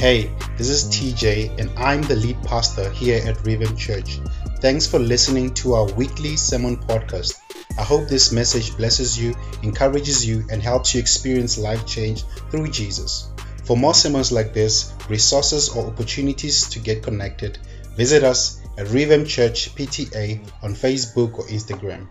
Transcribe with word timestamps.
Hey, 0.00 0.30
this 0.56 0.70
is 0.70 0.84
TJ, 0.84 1.60
and 1.60 1.70
I'm 1.76 2.00
the 2.00 2.16
lead 2.16 2.42
pastor 2.42 2.88
here 2.88 3.22
at 3.26 3.44
Revamp 3.44 3.76
Church. 3.76 4.18
Thanks 4.62 4.86
for 4.86 4.98
listening 4.98 5.52
to 5.56 5.74
our 5.74 5.92
weekly 5.92 6.38
sermon 6.38 6.78
podcast. 6.78 7.38
I 7.78 7.82
hope 7.82 8.08
this 8.08 8.32
message 8.32 8.74
blesses 8.78 9.22
you, 9.22 9.34
encourages 9.62 10.26
you, 10.26 10.46
and 10.50 10.62
helps 10.62 10.94
you 10.94 11.00
experience 11.02 11.58
life 11.58 11.86
change 11.86 12.24
through 12.50 12.68
Jesus. 12.68 13.28
For 13.64 13.76
more 13.76 13.92
sermons 13.92 14.32
like 14.32 14.54
this, 14.54 14.94
resources, 15.10 15.68
or 15.68 15.88
opportunities 15.88 16.66
to 16.70 16.78
get 16.78 17.02
connected, 17.02 17.58
visit 17.94 18.24
us 18.24 18.62
at 18.78 18.88
Revamp 18.88 19.26
Church 19.26 19.74
PTA 19.74 20.40
on 20.62 20.74
Facebook 20.74 21.34
or 21.38 21.44
Instagram. 21.48 22.08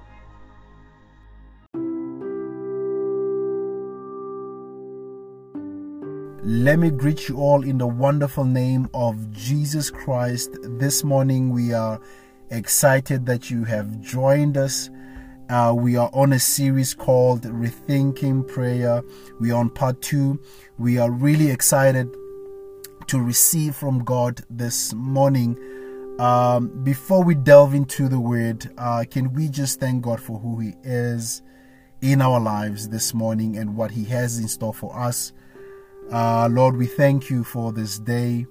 Let 6.52 6.79
me 6.79 6.89
greet 6.89 7.29
you 7.29 7.38
all 7.38 7.63
in 7.63 7.77
the 7.77 7.86
wonderful 7.86 8.43
name 8.43 8.89
of 8.91 9.31
Jesus 9.31 9.91
Christ. 9.91 10.58
This 10.63 11.03
morning 11.03 11.52
we 11.52 11.73
are 11.73 12.02
excited 12.49 13.27
that 13.27 13.52
you 13.52 13.66
have 13.66 14.02
joined 14.02 14.58
us. 14.58 14.89
Uh, 15.48 15.75
we 15.77 15.95
are 15.95 16.09
on 16.12 16.34
a 16.34 16.39
series 16.39 16.95
called 16.95 17.44
Rethinking 17.44 18.48
Prayer. 18.48 19.03
We 19.39 19.52
are 19.52 19.59
on 19.59 19.70
part 19.70 20.02
two. 20.02 20.41
We 20.80 20.98
are 20.98 21.12
really 21.12 21.52
excited 21.52 22.12
to 23.05 23.22
receive 23.22 23.75
from 23.75 24.03
God 24.03 24.41
this 24.50 24.91
morning. 24.95 25.55
Um, 26.20 26.84
before 26.84 27.23
we 27.23 27.36
delve 27.36 27.75
into 27.75 28.09
the 28.09 28.20
word, 28.20 28.72
uh, 28.75 29.05
can 29.08 29.34
we 29.34 29.50
just 29.50 29.80
thank 29.80 30.02
God 30.02 30.20
for 30.20 30.39
who 30.39 30.58
He 30.58 30.73
is 30.84 31.44
in 32.02 32.23
our 32.23 32.39
lives 32.39 32.89
this 32.89 33.13
morning 33.13 33.55
and 33.55 33.75
what 33.75 33.91
He 33.91 34.05
has 34.05 34.39
in 34.39 34.47
store 34.47 34.73
for 34.73 34.97
us? 34.97 35.31
Uh, 36.12 36.49
Lord, 36.52 36.76
we 36.76 36.88
thank 36.88 37.30
you 37.30 37.44
for 37.44 37.72
this 37.72 37.99
day. 37.99 38.48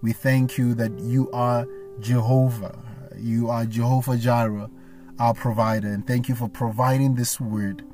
We 0.00 0.14
thank 0.14 0.56
you 0.56 0.72
that 0.74 0.98
you 0.98 1.30
are 1.32 1.66
Jehovah. 2.00 2.78
You 3.18 3.50
are 3.50 3.66
Jehovah 3.66 4.16
Jireh, 4.16 4.70
our 5.18 5.34
provider. 5.34 5.88
And 5.88 6.06
thank 6.06 6.30
you 6.30 6.34
for 6.34 6.48
providing 6.48 7.14
this 7.14 7.38
word. 7.38 7.84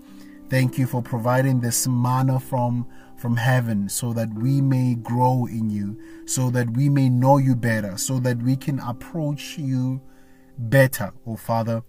Thank 0.49 0.79
you 0.79 0.87
for 0.87 1.03
providing 1.03 1.61
this 1.61 1.89
manna 1.89 2.39
from, 2.39 2.87
from 3.17 3.37
heaven 3.37 3.89
so 3.89 4.13
that 4.13 4.33
we 4.35 4.61
may 4.61 4.95
grow 4.95 5.47
in 5.47 5.69
you, 5.69 6.01
so 6.25 6.49
that 6.51 6.71
we 6.77 6.89
may 6.89 7.09
know 7.09 7.39
you 7.39 7.57
better, 7.57 7.99
so 7.99 8.21
that 8.21 8.41
we 8.41 8.55
can 8.55 8.79
approach 8.79 9.59
you 9.59 10.01
better, 10.59 11.13
oh 11.27 11.37
Father, 11.37 11.83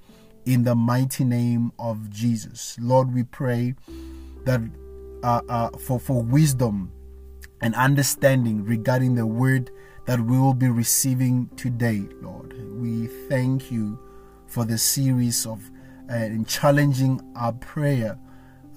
in 0.45 0.63
the 0.63 0.73
mighty 0.73 1.23
name 1.23 1.71
of 1.77 2.09
Jesus. 2.09 2.75
Lord, 2.81 3.13
we 3.13 3.21
pray 3.21 3.75
that 4.45 4.61
uh, 5.21 5.41
uh, 5.47 5.69
for, 5.77 5.99
for 5.99 6.23
wisdom 6.23 6.91
and 7.61 7.75
understanding 7.75 8.63
regarding 8.63 9.15
the 9.15 9.25
word 9.25 9.71
that 10.05 10.19
we 10.19 10.39
will 10.39 10.53
be 10.53 10.69
receiving 10.69 11.49
today, 11.55 12.07
Lord. 12.21 12.55
We 12.79 13.07
thank 13.27 13.71
you 13.71 13.99
for 14.47 14.65
the 14.65 14.77
series 14.77 15.45
of 15.45 15.69
uh, 16.09 16.29
challenging 16.47 17.21
our 17.35 17.53
prayer 17.53 18.17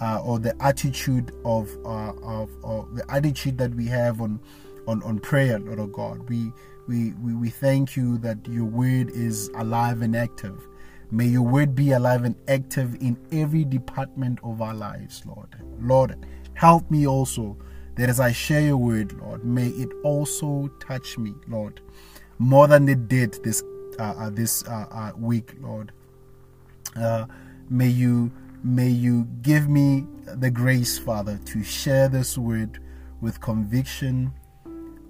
uh, 0.00 0.20
or 0.22 0.38
the 0.38 0.60
attitude 0.62 1.32
of, 1.44 1.70
uh, 1.84 2.12
of, 2.22 2.50
of 2.64 2.94
the 2.96 3.04
attitude 3.08 3.56
that 3.58 3.74
we 3.74 3.86
have 3.86 4.20
on 4.20 4.40
on, 4.86 5.02
on 5.02 5.18
prayer, 5.20 5.58
Lord 5.58 5.78
of 5.78 5.92
God. 5.92 6.28
We, 6.28 6.52
we 6.88 7.12
we 7.22 7.34
we 7.34 7.50
thank 7.50 7.96
you 7.96 8.18
that 8.18 8.46
your 8.48 8.64
word 8.64 9.10
is 9.10 9.48
alive 9.56 10.02
and 10.02 10.16
active. 10.16 10.66
May 11.10 11.26
your 11.26 11.42
word 11.42 11.74
be 11.74 11.92
alive 11.92 12.24
and 12.24 12.34
active 12.48 12.94
in 12.96 13.16
every 13.30 13.64
department 13.64 14.38
of 14.42 14.62
our 14.62 14.74
lives, 14.74 15.22
Lord. 15.26 15.48
Lord, 15.78 16.26
help 16.54 16.90
me 16.90 17.06
also 17.06 17.56
that 17.94 18.08
as 18.08 18.20
I 18.20 18.32
share 18.32 18.60
your 18.60 18.76
word, 18.76 19.12
Lord, 19.20 19.44
may 19.44 19.68
it 19.68 19.90
also 20.02 20.68
touch 20.80 21.18
me, 21.18 21.34
Lord, 21.48 21.80
more 22.38 22.66
than 22.66 22.88
it 22.88 23.08
did 23.08 23.42
this 23.44 23.62
uh, 23.98 24.02
uh, 24.02 24.30
this 24.30 24.64
uh, 24.66 24.86
uh 24.90 25.12
week, 25.16 25.54
Lord. 25.60 25.92
Uh, 26.96 27.26
may 27.68 27.88
you 27.88 28.32
may 28.64 28.88
you 28.88 29.28
give 29.42 29.68
me 29.68 30.06
the 30.24 30.50
grace, 30.50 30.98
Father, 30.98 31.38
to 31.46 31.62
share 31.62 32.08
this 32.08 32.38
word 32.38 32.78
with 33.20 33.40
conviction, 33.40 34.32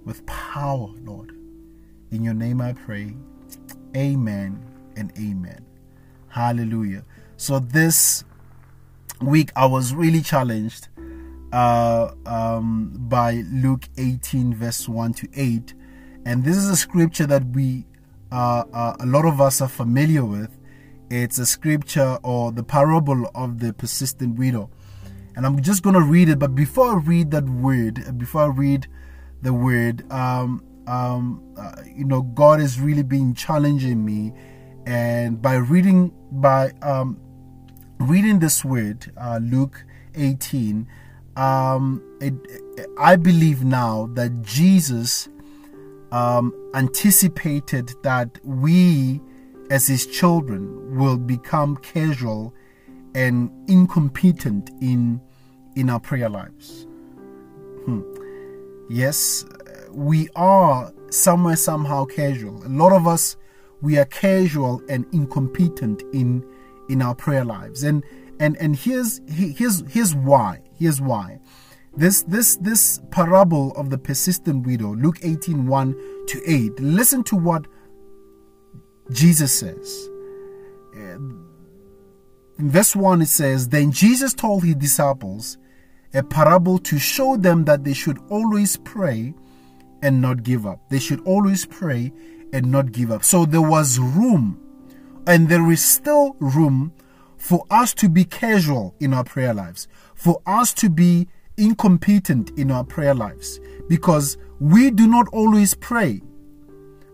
with 0.04 0.24
power, 0.26 0.88
Lord. 1.04 1.36
In 2.10 2.22
your 2.22 2.34
name 2.34 2.60
I 2.60 2.72
pray. 2.72 3.14
Amen 3.96 4.62
and 4.96 5.12
amen. 5.18 5.64
Hallelujah. 6.28 7.04
So 7.36 7.58
this 7.58 8.24
week 9.20 9.50
I 9.54 9.66
was 9.66 9.94
really 9.94 10.20
challenged 10.20 10.88
uh, 11.52 12.12
um, 12.26 12.92
by 12.96 13.44
Luke 13.50 13.88
18, 13.98 14.54
verse 14.54 14.88
1 14.88 15.14
to 15.14 15.28
8. 15.34 15.74
And 16.24 16.44
this 16.44 16.56
is 16.56 16.68
a 16.68 16.76
scripture 16.76 17.26
that 17.26 17.44
we, 17.46 17.86
uh, 18.30 18.64
uh, 18.72 18.96
a 19.00 19.06
lot 19.06 19.24
of 19.24 19.40
us 19.40 19.60
are 19.60 19.68
familiar 19.68 20.24
with. 20.24 20.50
It's 21.10 21.38
a 21.38 21.46
scripture 21.46 22.18
or 22.22 22.52
the 22.52 22.62
parable 22.62 23.30
of 23.34 23.58
the 23.58 23.72
persistent 23.72 24.38
widow. 24.38 24.70
And 25.36 25.44
I'm 25.44 25.60
just 25.62 25.82
going 25.82 25.94
to 25.94 26.02
read 26.02 26.28
it. 26.28 26.38
But 26.38 26.54
before 26.54 26.92
I 26.92 26.96
read 26.96 27.30
that 27.32 27.44
word, 27.44 28.18
before 28.18 28.42
I 28.42 28.46
read 28.46 28.86
the 29.42 29.52
word, 29.52 30.10
um, 30.10 30.64
um, 30.86 31.54
uh, 31.56 31.74
you 31.94 32.04
know, 32.04 32.22
God 32.22 32.60
has 32.60 32.80
really 32.80 33.02
been 33.02 33.34
challenging 33.34 34.04
me. 34.04 34.32
And 34.86 35.40
by 35.40 35.54
reading, 35.54 36.12
by 36.30 36.72
um, 36.82 37.20
reading 37.98 38.38
this 38.38 38.64
word, 38.64 39.12
uh, 39.16 39.38
Luke 39.42 39.84
18, 40.14 40.86
um, 41.36 42.02
it, 42.20 42.34
I 42.98 43.16
believe 43.16 43.64
now 43.64 44.08
that 44.14 44.42
Jesus 44.42 45.28
um, 46.10 46.52
anticipated 46.74 47.92
that 48.02 48.38
we, 48.44 49.20
as 49.70 49.86
his 49.86 50.06
children, 50.06 50.98
will 50.98 51.16
become 51.16 51.76
casual 51.78 52.54
and 53.14 53.50
incompetent 53.68 54.70
in 54.80 55.20
in 55.74 55.88
our 55.88 56.00
prayer 56.00 56.28
lives. 56.28 56.86
Hmm. 57.84 58.02
Yes, 58.90 59.44
we 59.90 60.28
are 60.36 60.92
somewhere 61.10 61.56
somehow 61.56 62.04
casual. 62.04 62.64
A 62.66 62.68
lot 62.68 62.92
of 62.92 63.06
us 63.06 63.36
we 63.82 63.98
are 63.98 64.04
casual 64.06 64.80
and 64.88 65.04
incompetent 65.12 66.02
in 66.14 66.44
in 66.88 67.02
our 67.02 67.14
prayer 67.14 67.44
lives. 67.44 67.82
And 67.82 68.04
and 68.40 68.56
and 68.58 68.76
here's 68.76 69.20
here's 69.28 69.82
here's 69.90 70.14
why. 70.14 70.60
Here's 70.82 71.00
why. 71.00 71.38
This 71.96 72.22
this 72.22 72.56
this 72.56 73.00
parable 73.12 73.70
of 73.76 73.88
the 73.90 73.98
persistent 73.98 74.66
widow, 74.66 74.96
Luke 74.96 75.18
18, 75.22 75.64
1 75.64 75.94
to 76.26 76.42
8. 76.44 76.80
Listen 76.80 77.22
to 77.24 77.36
what 77.36 77.66
Jesus 79.12 79.56
says. 79.56 80.08
Uh, 80.92 81.18
in 82.58 82.70
verse 82.70 82.96
1 82.96 83.22
it 83.22 83.28
says, 83.28 83.68
Then 83.68 83.92
Jesus 83.92 84.34
told 84.34 84.64
his 84.64 84.74
disciples 84.74 85.56
a 86.14 86.24
parable 86.24 86.78
to 86.80 86.98
show 86.98 87.36
them 87.36 87.64
that 87.66 87.84
they 87.84 87.94
should 87.94 88.18
always 88.28 88.76
pray 88.78 89.34
and 90.02 90.20
not 90.20 90.42
give 90.42 90.66
up. 90.66 90.88
They 90.88 90.98
should 90.98 91.20
always 91.20 91.64
pray 91.64 92.12
and 92.52 92.72
not 92.72 92.90
give 92.90 93.12
up. 93.12 93.22
So 93.22 93.44
there 93.46 93.62
was 93.62 94.00
room, 94.00 94.60
and 95.28 95.48
there 95.48 95.70
is 95.70 95.84
still 95.84 96.34
room 96.40 96.92
for 97.36 97.66
us 97.70 97.94
to 97.94 98.08
be 98.08 98.24
casual 98.24 98.94
in 99.00 99.14
our 99.14 99.24
prayer 99.24 99.54
lives, 99.54 99.88
for 100.22 100.40
us 100.46 100.72
to 100.74 100.88
be 100.88 101.26
incompetent 101.56 102.50
in 102.58 102.70
our 102.70 102.84
prayer 102.84 103.14
lives, 103.14 103.60
because 103.88 104.38
we 104.60 104.90
do 104.90 105.06
not 105.06 105.26
always 105.32 105.74
pray. 105.74 106.22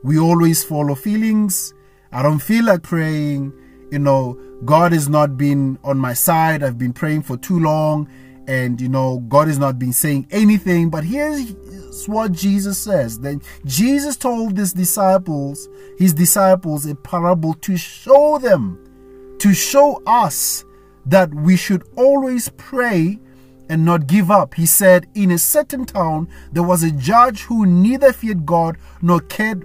We 0.04 0.18
always 0.18 0.62
follow 0.62 0.94
feelings. 0.94 1.72
I 2.12 2.22
don't 2.22 2.38
feel 2.38 2.66
like 2.66 2.82
praying. 2.82 3.52
You 3.90 3.98
know, 3.98 4.38
God 4.64 4.92
has 4.92 5.08
not 5.08 5.38
been 5.38 5.78
on 5.82 5.96
my 5.98 6.12
side. 6.12 6.62
I've 6.62 6.76
been 6.76 6.92
praying 6.92 7.22
for 7.22 7.38
too 7.38 7.58
long, 7.58 8.08
and 8.46 8.78
you 8.80 8.88
know, 8.88 9.20
God 9.28 9.48
has 9.48 9.58
not 9.58 9.78
been 9.78 9.94
saying 9.94 10.26
anything. 10.30 10.90
But 10.90 11.04
here's 11.04 11.54
what 12.06 12.32
Jesus 12.32 12.78
says. 12.78 13.20
Then 13.20 13.40
Jesus 13.64 14.16
told 14.16 14.58
his 14.58 14.74
disciples, 14.74 15.68
his 15.98 16.12
disciples, 16.12 16.84
a 16.84 16.94
parable 16.94 17.54
to 17.54 17.76
show 17.78 18.38
them 18.38 18.84
to 19.38 19.54
show 19.54 20.02
us 20.06 20.64
that 21.08 21.34
we 21.34 21.56
should 21.56 21.82
always 21.96 22.48
pray 22.50 23.18
and 23.68 23.84
not 23.84 24.06
give 24.06 24.30
up. 24.30 24.54
He 24.54 24.66
said, 24.66 25.06
In 25.14 25.30
a 25.30 25.38
certain 25.38 25.84
town, 25.84 26.28
there 26.52 26.62
was 26.62 26.82
a 26.82 26.90
judge 26.90 27.42
who 27.42 27.66
neither 27.66 28.12
feared 28.12 28.46
God 28.46 28.78
nor 29.02 29.20
cared 29.20 29.64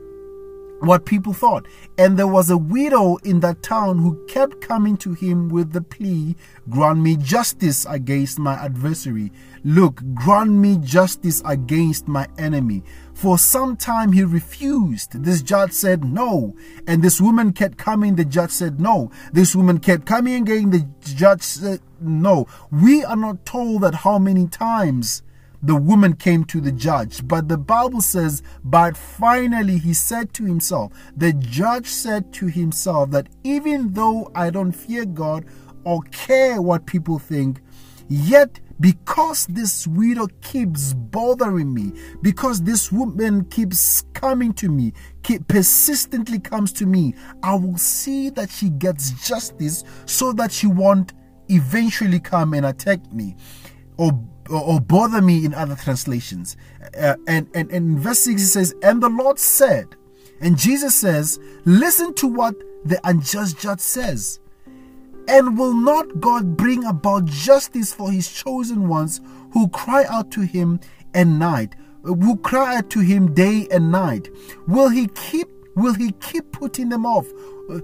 what 0.79 1.05
people 1.05 1.33
thought. 1.33 1.65
And 1.97 2.17
there 2.17 2.27
was 2.27 2.49
a 2.49 2.57
widow 2.57 3.17
in 3.17 3.39
that 3.39 3.63
town 3.63 3.99
who 3.99 4.25
kept 4.27 4.61
coming 4.61 4.97
to 4.97 5.13
him 5.13 5.49
with 5.49 5.71
the 5.71 5.81
plea, 5.81 6.35
Grant 6.69 6.99
me 6.99 7.15
justice 7.17 7.85
against 7.89 8.39
my 8.39 8.53
adversary. 8.53 9.31
Look, 9.63 10.01
grant 10.13 10.51
me 10.51 10.77
justice 10.77 11.41
against 11.45 12.07
my 12.07 12.27
enemy. 12.37 12.83
For 13.13 13.37
some 13.37 13.77
time 13.77 14.11
he 14.11 14.23
refused. 14.23 15.23
This 15.23 15.41
judge 15.41 15.71
said 15.71 16.03
no. 16.03 16.55
And 16.87 17.01
this 17.01 17.21
woman 17.21 17.53
kept 17.53 17.77
coming. 17.77 18.15
The 18.15 18.25
judge 18.25 18.51
said 18.51 18.79
no. 18.79 19.11
This 19.31 19.55
woman 19.55 19.79
kept 19.79 20.05
coming 20.05 20.41
again. 20.41 20.71
The 20.71 20.87
judge 21.01 21.41
said 21.43 21.79
no. 22.01 22.47
We 22.71 23.03
are 23.03 23.15
not 23.15 23.45
told 23.45 23.81
that 23.83 23.95
how 23.95 24.19
many 24.19 24.47
times 24.47 25.23
the 25.61 25.75
woman 25.77 26.13
came 26.15 26.43
to 26.43 26.59
the 26.59 26.73
judge. 26.73 27.25
But 27.25 27.47
the 27.47 27.57
Bible 27.57 28.01
says, 28.01 28.43
but 28.63 28.97
finally 28.97 29.77
he 29.77 29.93
said 29.93 30.33
to 30.33 30.43
himself, 30.43 30.91
the 31.15 31.31
judge 31.31 31.87
said 31.87 32.33
to 32.33 32.47
himself 32.47 33.11
that 33.11 33.29
even 33.45 33.93
though 33.93 34.29
I 34.35 34.49
don't 34.49 34.73
fear 34.73 35.05
God 35.05 35.45
or 35.85 36.01
care 36.11 36.61
what 36.61 36.85
people 36.85 37.17
think, 37.17 37.61
yet 38.09 38.59
because 38.79 39.45
this 39.47 39.87
widow 39.87 40.27
keeps 40.41 40.93
bothering 40.93 41.73
me, 41.73 41.93
because 42.21 42.63
this 42.63 42.91
woman 42.91 43.45
keeps 43.45 44.03
coming 44.13 44.53
to 44.53 44.69
me, 44.69 44.93
keep 45.23 45.47
persistently 45.47 46.39
comes 46.39 46.73
to 46.73 46.85
me, 46.85 47.15
I 47.43 47.55
will 47.55 47.77
see 47.77 48.29
that 48.31 48.49
she 48.49 48.69
gets 48.69 49.11
justice 49.27 49.83
so 50.05 50.33
that 50.33 50.51
she 50.51 50.67
won't 50.67 51.13
eventually 51.49 52.19
come 52.19 52.53
and 52.53 52.65
attack 52.65 53.11
me 53.11 53.35
or 53.97 54.11
or, 54.49 54.81
bother 54.81 55.21
me 55.21 55.45
in 55.45 55.53
other 55.53 55.75
translations. 55.75 56.57
Uh, 56.99 57.15
and, 57.27 57.47
and, 57.53 57.71
and 57.71 57.97
verse 57.97 58.19
6 58.19 58.41
it 58.41 58.47
says, 58.47 58.75
And 58.83 59.01
the 59.01 59.07
Lord 59.07 59.39
said, 59.39 59.95
and 60.41 60.57
Jesus 60.57 60.95
says, 60.95 61.39
Listen 61.65 62.13
to 62.15 62.27
what 62.27 62.53
the 62.83 62.99
unjust 63.05 63.57
judge 63.59 63.79
says. 63.79 64.39
And 65.27 65.57
will 65.57 65.73
not 65.73 66.19
God 66.19 66.57
bring 66.57 66.83
about 66.85 67.25
justice 67.25 67.93
for 67.93 68.11
his 68.11 68.31
chosen 68.31 68.87
ones 68.87 69.21
who 69.51 69.67
cry 69.69 70.05
out 70.05 70.31
to 70.31 70.41
him 70.41 70.79
at 71.13 71.27
night, 71.27 71.75
who 72.03 72.37
cry 72.37 72.77
out 72.77 72.89
to 72.91 72.99
him 72.99 73.33
day 73.33 73.67
and 73.71 73.91
night? 73.91 74.29
Will 74.67 74.89
he 74.89 75.07
keep 75.07 75.47
will 75.75 75.93
he 75.93 76.11
keep 76.13 76.51
putting 76.51 76.89
them 76.89 77.05
off? 77.05 77.27
Uh, 77.69 77.79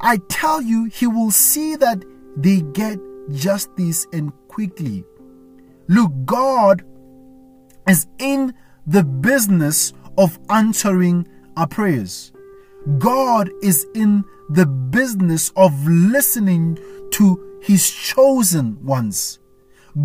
I 0.00 0.18
tell 0.28 0.60
you, 0.60 0.84
he 0.84 1.06
will 1.06 1.30
see 1.30 1.76
that 1.76 2.04
they 2.36 2.60
get 2.60 2.98
justice 3.30 4.06
and 4.12 4.32
quickly. 4.48 5.04
Look, 5.88 6.12
God 6.24 6.84
is 7.88 8.06
in 8.18 8.54
the 8.86 9.04
business 9.04 9.92
of 10.18 10.38
answering 10.50 11.26
our 11.56 11.66
prayers. 11.66 12.32
God 12.98 13.50
is 13.62 13.86
in 13.94 14.24
the 14.50 14.66
business 14.66 15.50
of 15.56 15.72
listening 15.86 16.78
to 17.12 17.58
his 17.62 17.90
chosen 17.90 18.84
ones. 18.84 19.38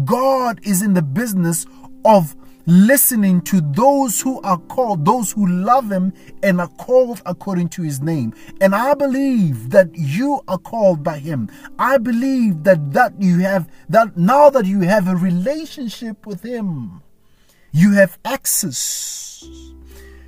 God 0.05 0.59
is 0.63 0.81
in 0.81 0.93
the 0.93 1.01
business 1.01 1.65
of 2.05 2.35
listening 2.67 3.41
to 3.41 3.61
those 3.61 4.21
who 4.21 4.41
are 4.41 4.57
called, 4.57 5.05
those 5.05 5.31
who 5.31 5.47
love 5.47 5.89
him 5.89 6.13
and 6.43 6.59
are 6.59 6.67
called 6.67 7.21
according 7.25 7.69
to 7.69 7.81
his 7.81 8.01
name. 8.01 8.33
And 8.61 8.75
I 8.75 8.93
believe 8.93 9.69
that 9.71 9.89
you 9.95 10.41
are 10.47 10.57
called 10.57 11.03
by 11.03 11.19
him. 11.19 11.49
I 11.79 11.97
believe 11.97 12.63
that 12.63 12.91
that 12.91 13.19
you 13.19 13.39
have 13.39 13.69
that 13.89 14.17
now 14.17 14.49
that 14.49 14.65
you 14.65 14.81
have 14.81 15.07
a 15.07 15.15
relationship 15.15 16.27
with 16.27 16.43
him, 16.43 17.01
you 17.71 17.93
have 17.93 18.19
access. 18.25 19.43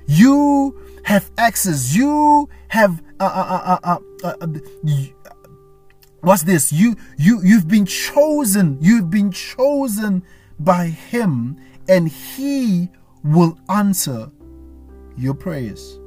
You 0.06 0.89
have 1.10 1.28
access. 1.36 1.92
You 1.92 2.48
have 2.68 3.02
uh, 3.18 3.78
uh, 3.82 3.98
uh, 4.22 4.46
what's 6.20 6.44
this? 6.44 6.72
You 6.72 6.96
you 7.18 7.40
you've 7.42 7.66
been 7.66 7.84
chosen. 7.84 8.78
You've 8.80 9.10
been 9.10 9.32
chosen 9.32 10.22
by 10.60 10.86
Him, 10.86 11.56
and 11.88 12.08
He 12.08 12.90
will 13.24 13.58
answer 13.68 14.30
your 15.16 15.34
prayers. 15.34 15.98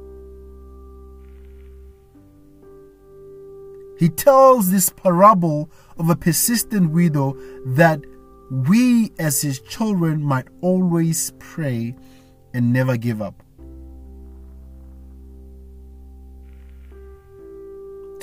He 3.98 4.08
tells 4.08 4.70
this 4.70 4.88
parable 4.88 5.70
of 5.98 6.08
a 6.08 6.16
persistent 6.16 6.92
widow 6.92 7.36
that 7.66 8.00
we 8.50 9.12
as 9.18 9.40
his 9.42 9.60
children 9.60 10.22
might 10.22 10.48
always 10.62 11.32
pray 11.38 11.94
and 12.52 12.72
never 12.72 12.96
give 12.96 13.22
up. 13.22 13.43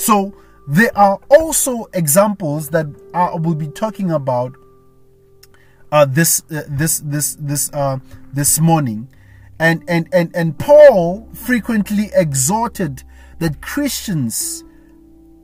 So 0.01 0.33
there 0.67 0.89
are 0.97 1.19
also 1.29 1.85
examples 1.93 2.69
that 2.69 2.87
I 3.13 3.35
will 3.35 3.53
be 3.53 3.67
talking 3.67 4.09
about 4.09 4.55
uh, 5.91 6.05
this 6.05 6.41
uh, 6.49 6.63
this 6.67 7.01
this 7.05 7.35
this 7.39 7.71
uh, 7.71 7.99
this 8.33 8.59
morning, 8.59 9.09
and 9.59 9.83
and 9.87 10.09
and 10.11 10.35
and 10.35 10.57
Paul 10.57 11.29
frequently 11.33 12.09
exhorted 12.15 13.03
that 13.37 13.61
Christians 13.61 14.63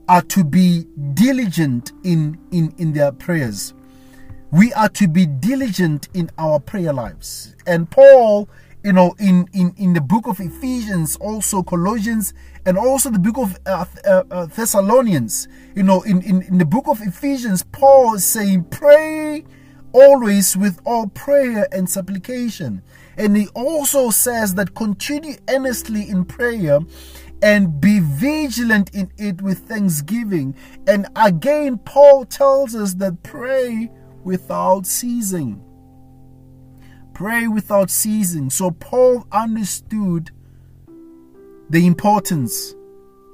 are 0.08 0.22
to 0.22 0.42
be 0.42 0.86
diligent 1.14 1.92
in 2.02 2.36
in 2.50 2.74
in 2.78 2.92
their 2.94 3.12
prayers. 3.12 3.74
We 4.50 4.72
are 4.72 4.88
to 4.88 5.06
be 5.06 5.26
diligent 5.26 6.08
in 6.14 6.30
our 6.36 6.58
prayer 6.58 6.92
lives, 6.92 7.54
and 7.64 7.88
Paul 7.88 8.48
you 8.82 8.92
know 8.92 9.14
in 9.18 9.48
in 9.52 9.74
in 9.76 9.92
the 9.92 10.00
book 10.00 10.26
of 10.26 10.40
ephesians 10.40 11.16
also 11.16 11.62
colossians 11.62 12.32
and 12.68 12.76
also 12.76 13.08
the 13.08 13.18
book 13.18 13.38
of 13.38 13.58
uh, 13.64 13.86
uh, 14.04 14.24
uh, 14.30 14.46
thessalonians. 14.46 15.48
You 15.74 15.82
know 15.84 16.02
in, 16.02 16.20
in 16.20 16.42
in 16.42 16.58
the 16.58 16.66
book 16.66 16.86
of 16.86 17.00
ephesians 17.00 17.62
paul 17.62 18.14
is 18.14 18.24
saying 18.24 18.64
pray 18.64 19.44
always 19.92 20.54
with 20.54 20.78
all 20.84 21.06
prayer 21.08 21.66
and 21.72 21.88
supplication. 21.88 22.82
And 23.16 23.36
he 23.36 23.48
also 23.54 24.10
says 24.10 24.54
that 24.56 24.74
continue 24.74 25.36
earnestly 25.48 26.08
in 26.08 26.26
prayer 26.26 26.80
and 27.42 27.80
be 27.80 28.00
vigilant 28.00 28.94
in 28.94 29.10
it 29.16 29.40
with 29.40 29.60
thanksgiving. 29.60 30.54
And 30.86 31.06
again 31.16 31.78
paul 31.78 32.26
tells 32.26 32.74
us 32.74 32.94
that 32.94 33.22
pray 33.22 33.90
without 34.24 34.86
ceasing. 34.86 35.64
Pray 37.14 37.48
without 37.48 37.90
ceasing. 37.90 38.50
So 38.50 38.70
Paul 38.70 39.26
understood 39.32 40.30
the 41.70 41.86
importance 41.86 42.74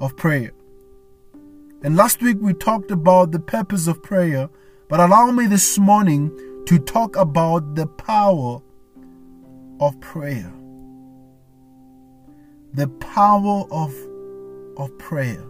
of 0.00 0.16
prayer. 0.16 0.50
And 1.82 1.96
last 1.96 2.20
week 2.22 2.38
we 2.40 2.52
talked 2.54 2.90
about 2.90 3.30
the 3.30 3.38
purpose 3.38 3.86
of 3.86 4.02
prayer, 4.02 4.48
but 4.88 5.00
allow 5.00 5.30
me 5.30 5.46
this 5.46 5.78
morning 5.78 6.30
to 6.66 6.78
talk 6.78 7.16
about 7.16 7.74
the 7.74 7.86
power 7.86 8.60
of 9.80 10.00
prayer. 10.00 10.52
The 12.72 12.88
power 12.88 13.64
of, 13.70 13.94
of 14.76 14.96
prayer. 14.98 15.44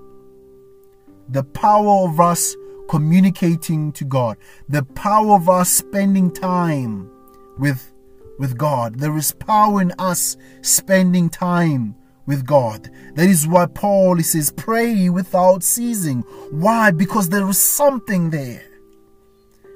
The 1.29 1.45
power 1.45 2.05
of 2.09 2.21
us 2.21 2.55
communicating 2.91 3.93
to 3.93 4.05
God. 4.05 4.37
The 4.69 4.83
power 4.83 5.37
of 5.37 5.49
us 5.49 5.71
spending 5.71 6.31
time 6.31 7.11
with 7.59 7.93
with 8.37 8.59
God. 8.59 8.99
There 8.99 9.17
is 9.17 9.31
power 9.33 9.81
in 9.81 9.93
us 9.97 10.37
spending 10.61 11.31
time 11.31 11.95
with 12.27 12.47
God. 12.47 12.91
That 13.15 13.29
is 13.29 13.47
why 13.47 13.67
Paul 13.67 14.19
says, 14.21 14.51
pray 14.51 15.09
without 15.09 15.63
ceasing. 15.63 16.21
Why? 16.51 16.91
Because 16.91 17.29
there 17.29 17.49
is 17.49 17.59
something 17.59 18.31
there. 18.31 18.65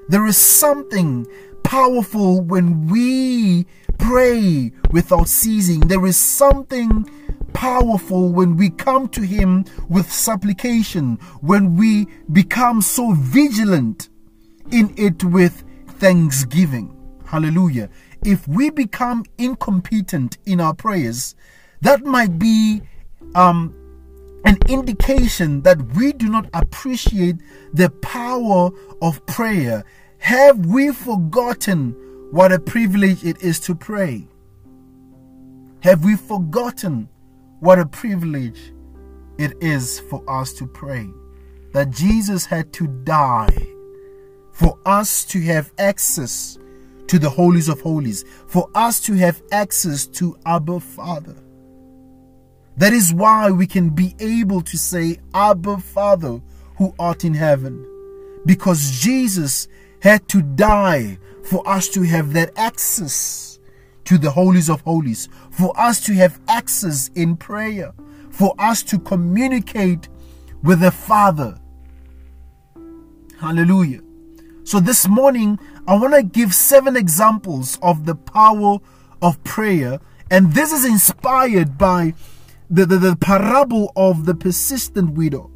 There 0.08 0.26
is 0.26 0.36
something 0.36 1.26
powerful 1.62 2.40
when 2.40 2.88
we 2.88 3.66
pray 3.98 4.72
without 4.90 5.28
ceasing. 5.28 5.80
There 5.80 6.06
is 6.06 6.16
something 6.16 7.08
powerful 7.52 8.30
when 8.32 8.56
we 8.56 8.70
come 8.70 9.08
to 9.08 9.22
Him 9.22 9.64
with 9.88 10.10
supplication, 10.10 11.16
when 11.40 11.76
we 11.76 12.06
become 12.32 12.80
so 12.80 13.12
vigilant 13.12 14.08
in 14.70 14.94
it 14.96 15.24
with 15.24 15.64
thanksgiving. 15.98 16.94
Hallelujah 17.26 17.90
if 18.24 18.46
we 18.48 18.70
become 18.70 19.24
incompetent 19.36 20.38
in 20.44 20.60
our 20.60 20.74
prayers, 20.74 21.34
that 21.80 22.04
might 22.04 22.38
be 22.38 22.82
um, 23.34 23.74
an 24.44 24.58
indication 24.68 25.62
that 25.62 25.80
we 25.94 26.12
do 26.12 26.28
not 26.28 26.48
appreciate 26.54 27.36
the 27.72 27.90
power 27.90 28.70
of 29.02 29.24
prayer. 29.26 29.84
Have 30.18 30.66
we 30.66 30.92
forgotten 30.92 31.92
what 32.30 32.52
a 32.52 32.58
privilege 32.58 33.24
it 33.24 33.42
is 33.42 33.60
to 33.60 33.74
pray? 33.74 34.26
Have 35.80 36.04
we 36.04 36.16
forgotten 36.16 37.08
what 37.60 37.78
a 37.78 37.86
privilege 37.86 38.72
it 39.38 39.52
is 39.60 40.00
for 40.00 40.22
us 40.28 40.52
to 40.54 40.66
pray? 40.66 41.08
That 41.72 41.90
Jesus 41.90 42.46
had 42.46 42.72
to 42.74 42.86
die 43.04 43.56
for 44.52 44.76
us 44.84 45.24
to 45.26 45.40
have 45.42 45.72
access 45.78 46.58
to 47.06 47.18
the 47.18 47.30
holies 47.30 47.68
of 47.68 47.80
holies, 47.80 48.24
for 48.48 48.68
us 48.74 49.00
to 49.00 49.14
have 49.14 49.40
access 49.52 50.06
to 50.06 50.36
Abba 50.44 50.80
Father. 50.80 51.36
That 52.78 52.92
is 52.92 53.12
why 53.12 53.50
we 53.50 53.66
can 53.66 53.90
be 53.90 54.14
able 54.20 54.60
to 54.62 54.78
say, 54.78 55.18
Abba 55.34 55.78
Father, 55.78 56.40
who 56.76 56.94
art 56.98 57.24
in 57.24 57.34
heaven. 57.34 57.84
Because 58.46 59.00
Jesus 59.00 59.66
had 60.00 60.28
to 60.28 60.42
die 60.42 61.18
for 61.42 61.68
us 61.68 61.88
to 61.88 62.02
have 62.02 62.32
that 62.34 62.52
access 62.56 63.58
to 64.04 64.16
the 64.16 64.30
holies 64.30 64.70
of 64.70 64.80
holies, 64.82 65.28
for 65.50 65.78
us 65.78 66.00
to 66.06 66.14
have 66.14 66.40
access 66.46 67.10
in 67.16 67.36
prayer, 67.36 67.92
for 68.30 68.54
us 68.60 68.84
to 68.84 68.98
communicate 69.00 70.08
with 70.62 70.80
the 70.80 70.92
Father. 70.92 71.58
Hallelujah. 73.40 74.02
So 74.62 74.78
this 74.78 75.08
morning, 75.08 75.58
I 75.88 75.96
want 75.96 76.14
to 76.14 76.22
give 76.22 76.54
seven 76.54 76.96
examples 76.96 77.76
of 77.82 78.06
the 78.06 78.14
power 78.14 78.78
of 79.20 79.42
prayer. 79.42 79.98
And 80.30 80.52
this 80.52 80.72
is 80.72 80.84
inspired 80.84 81.76
by 81.76 82.14
the, 82.70 82.86
the, 82.86 82.98
the 82.98 83.16
parable 83.16 83.92
of 83.96 84.26
the 84.26 84.34
persistent 84.34 85.14
widow. 85.14 85.50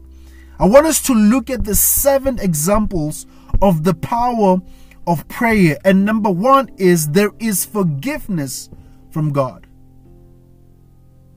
I 0.58 0.66
want 0.66 0.86
us 0.86 1.00
to 1.02 1.14
look 1.14 1.50
at 1.50 1.64
the 1.64 1.74
seven 1.74 2.38
examples 2.38 3.26
of 3.60 3.84
the 3.84 3.94
power 3.94 4.58
of 5.06 5.28
prayer. 5.28 5.78
And 5.84 6.04
number 6.04 6.30
one 6.30 6.70
is 6.76 7.08
there 7.10 7.32
is 7.38 7.64
forgiveness 7.64 8.70
from 9.10 9.32
God. 9.32 9.66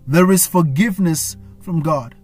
There 0.08 0.32
is 0.32 0.46
forgiveness 0.46 1.36
from 1.60 1.82
God. 1.82 2.16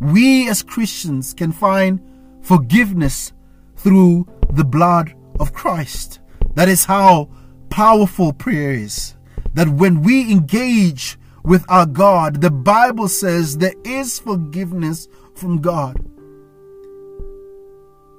We 0.00 0.48
as 0.48 0.62
Christians 0.62 1.34
can 1.34 1.52
find 1.52 2.00
forgiveness 2.40 3.32
through 3.76 4.26
the 4.52 4.64
blood 4.64 5.14
of 5.40 5.52
Christ. 5.52 6.20
That 6.54 6.68
is 6.68 6.84
how 6.84 7.30
powerful 7.70 8.32
prayer 8.32 8.72
is. 8.72 9.14
That 9.54 9.68
when 9.68 10.02
we 10.02 10.30
engage 10.30 11.18
with 11.44 11.64
our 11.68 11.86
God, 11.86 12.40
the 12.40 12.50
Bible 12.50 13.08
says 13.08 13.58
there 13.58 13.74
is 13.84 14.18
forgiveness 14.18 15.08
from 15.34 15.60
God. 15.60 15.96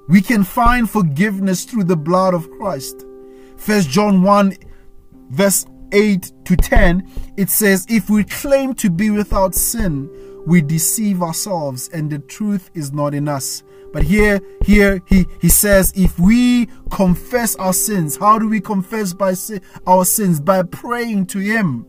We 0.08 0.20
can 0.20 0.44
find 0.44 0.88
forgiveness 0.88 1.64
through 1.64 1.84
the 1.84 1.96
blood 1.96 2.34
of 2.34 2.50
Christ. 2.52 3.04
First 3.56 3.88
John 3.88 4.22
1 4.22 4.56
verse 5.30 5.64
8 5.92 6.32
to 6.44 6.56
10 6.56 7.10
it 7.36 7.48
says 7.48 7.86
if 7.88 8.10
we 8.10 8.24
claim 8.24 8.74
to 8.74 8.90
be 8.90 9.10
without 9.10 9.54
sin 9.54 10.10
we 10.46 10.60
deceive 10.60 11.22
ourselves 11.22 11.88
and 11.88 12.10
the 12.10 12.18
truth 12.18 12.70
is 12.74 12.92
not 12.92 13.14
in 13.14 13.28
us. 13.28 13.62
But 13.94 14.02
here 14.02 14.40
here 14.60 15.00
he 15.06 15.24
he 15.40 15.48
says 15.48 15.92
if 15.94 16.18
we 16.18 16.66
confess 16.90 17.54
our 17.56 17.72
sins 17.72 18.16
how 18.16 18.40
do 18.40 18.48
we 18.48 18.60
confess 18.60 19.14
by 19.14 19.34
our 19.86 20.04
sins 20.04 20.40
by 20.40 20.64
praying 20.64 21.26
to 21.26 21.38
him. 21.38 21.86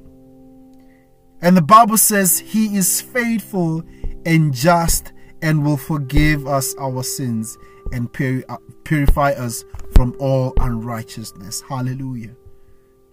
And 1.42 1.58
the 1.58 1.64
Bible 1.64 1.98
says 1.98 2.38
he 2.38 2.78
is 2.78 3.02
faithful 3.02 3.84
and 4.24 4.54
just 4.54 5.14
and 5.42 5.66
will 5.66 5.78
forgive 5.78 6.46
us 6.46 6.76
our 6.80 7.02
sins 7.02 7.58
and 7.92 8.08
uh, 8.50 8.58
purify 8.84 9.32
us 9.32 9.66
from 9.96 10.16
all 10.20 10.54
unrighteousness. 10.60 11.64
Hallelujah. 11.68 12.36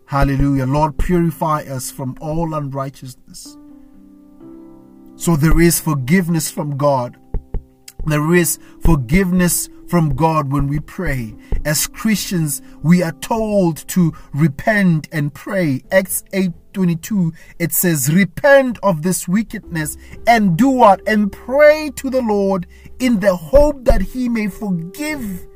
Hallelujah. 0.05 0.67
Lord, 0.67 0.99
purify 0.99 1.63
us 1.63 1.91
from 1.91 2.15
all 2.21 2.53
unrighteousness. 2.53 3.57
So 5.17 5.37
there 5.37 5.59
is 5.59 5.81
forgiveness 5.81 6.51
from 6.51 6.77
God. 6.77 7.17
There 8.07 8.35
is 8.35 8.59
forgiveness 8.81 9.69
from 9.89 10.15
God 10.15 10.51
when 10.51 10.69
we 10.69 10.81
pray. 10.81 11.35
As 11.65 11.87
Christians, 11.87 12.63
we 12.83 13.03
are 13.03 13.13
told 13.13 13.87
to 13.89 14.13
repent 14.33 15.09
and 15.13 15.33
pray. 15.35 15.85
Acts 15.93 16.25
8 16.33 16.53
22, 16.73 17.33
it 17.59 17.73
says, 17.73 18.13
Repent 18.13 18.79
of 18.83 19.03
this 19.03 19.29
wickedness 19.29 19.97
and 20.27 20.57
do 20.57 20.69
what? 20.69 21.07
And 21.07 21.31
pray 21.31 21.91
to 21.97 22.09
the 22.09 22.23
Lord 22.23 22.67
in 22.99 23.21
the 23.21 23.37
hope 23.37 23.85
that 23.85 24.01
He 24.01 24.29
may 24.29 24.49
forgive 24.49 25.47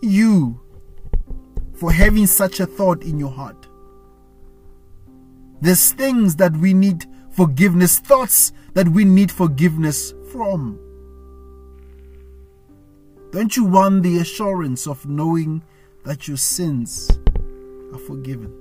you 0.00 0.60
for 1.74 1.92
having 1.92 2.26
such 2.26 2.60
a 2.60 2.66
thought 2.66 3.02
in 3.02 3.18
your 3.18 3.30
heart. 3.30 3.68
There's 5.60 5.92
things 5.92 6.36
that 6.36 6.56
we 6.56 6.74
need 6.74 7.06
forgiveness, 7.30 7.98
thoughts 7.98 8.52
that 8.74 8.88
we 8.88 9.04
need 9.04 9.30
forgiveness 9.30 10.12
from. 10.32 10.78
Don't 13.32 13.56
you 13.56 13.64
want 13.64 14.02
the 14.02 14.18
assurance 14.18 14.86
of 14.86 15.06
knowing 15.06 15.62
that 16.04 16.28
your 16.28 16.36
sins 16.36 17.10
are 17.90 17.98
forgiven? 17.98 18.52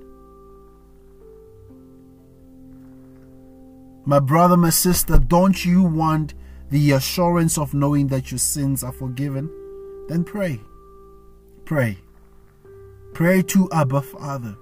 My 4.06 4.20
brother, 4.20 4.56
my 4.56 4.70
sister, 4.70 5.20
don't 5.20 5.66
you 5.66 5.84
want 5.84 6.34
the 6.70 6.92
assurance 6.92 7.58
of 7.58 7.74
knowing 7.74 8.08
that 8.08 8.32
your 8.32 8.38
sins 8.40 8.82
are 8.82 8.94
forgiven? 8.94 9.50
Then 10.08 10.24
pray. 10.24 10.62
Pray. 11.66 11.98
Pray 13.14 13.42
to 13.44 13.70
Abba 13.74 14.02
Father. 14.02 14.56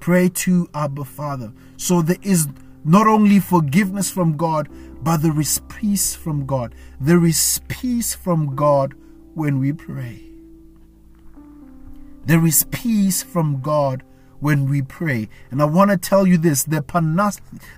Pray 0.00 0.28
to 0.28 0.68
Abba 0.74 1.04
Father. 1.04 1.52
So 1.76 2.02
there 2.02 2.18
is 2.20 2.48
not 2.86 3.08
only 3.08 3.40
forgiveness 3.40 4.10
from 4.10 4.36
God, 4.36 4.68
but 5.02 5.18
there 5.18 5.38
is 5.40 5.60
peace 5.68 6.14
from 6.14 6.46
God. 6.46 6.74
There 7.00 7.24
is 7.24 7.60
peace 7.68 8.14
from 8.14 8.54
God 8.54 8.94
when 9.34 9.58
we 9.58 9.72
pray. 9.72 10.22
There 12.24 12.46
is 12.46 12.64
peace 12.70 13.22
from 13.22 13.60
God 13.60 14.02
when 14.40 14.68
we 14.68 14.82
pray. 14.82 15.28
And 15.50 15.60
I 15.60 15.64
want 15.64 15.90
to 15.90 15.96
tell 15.96 16.26
you 16.26 16.38
this 16.38 16.64
the, 16.64 16.84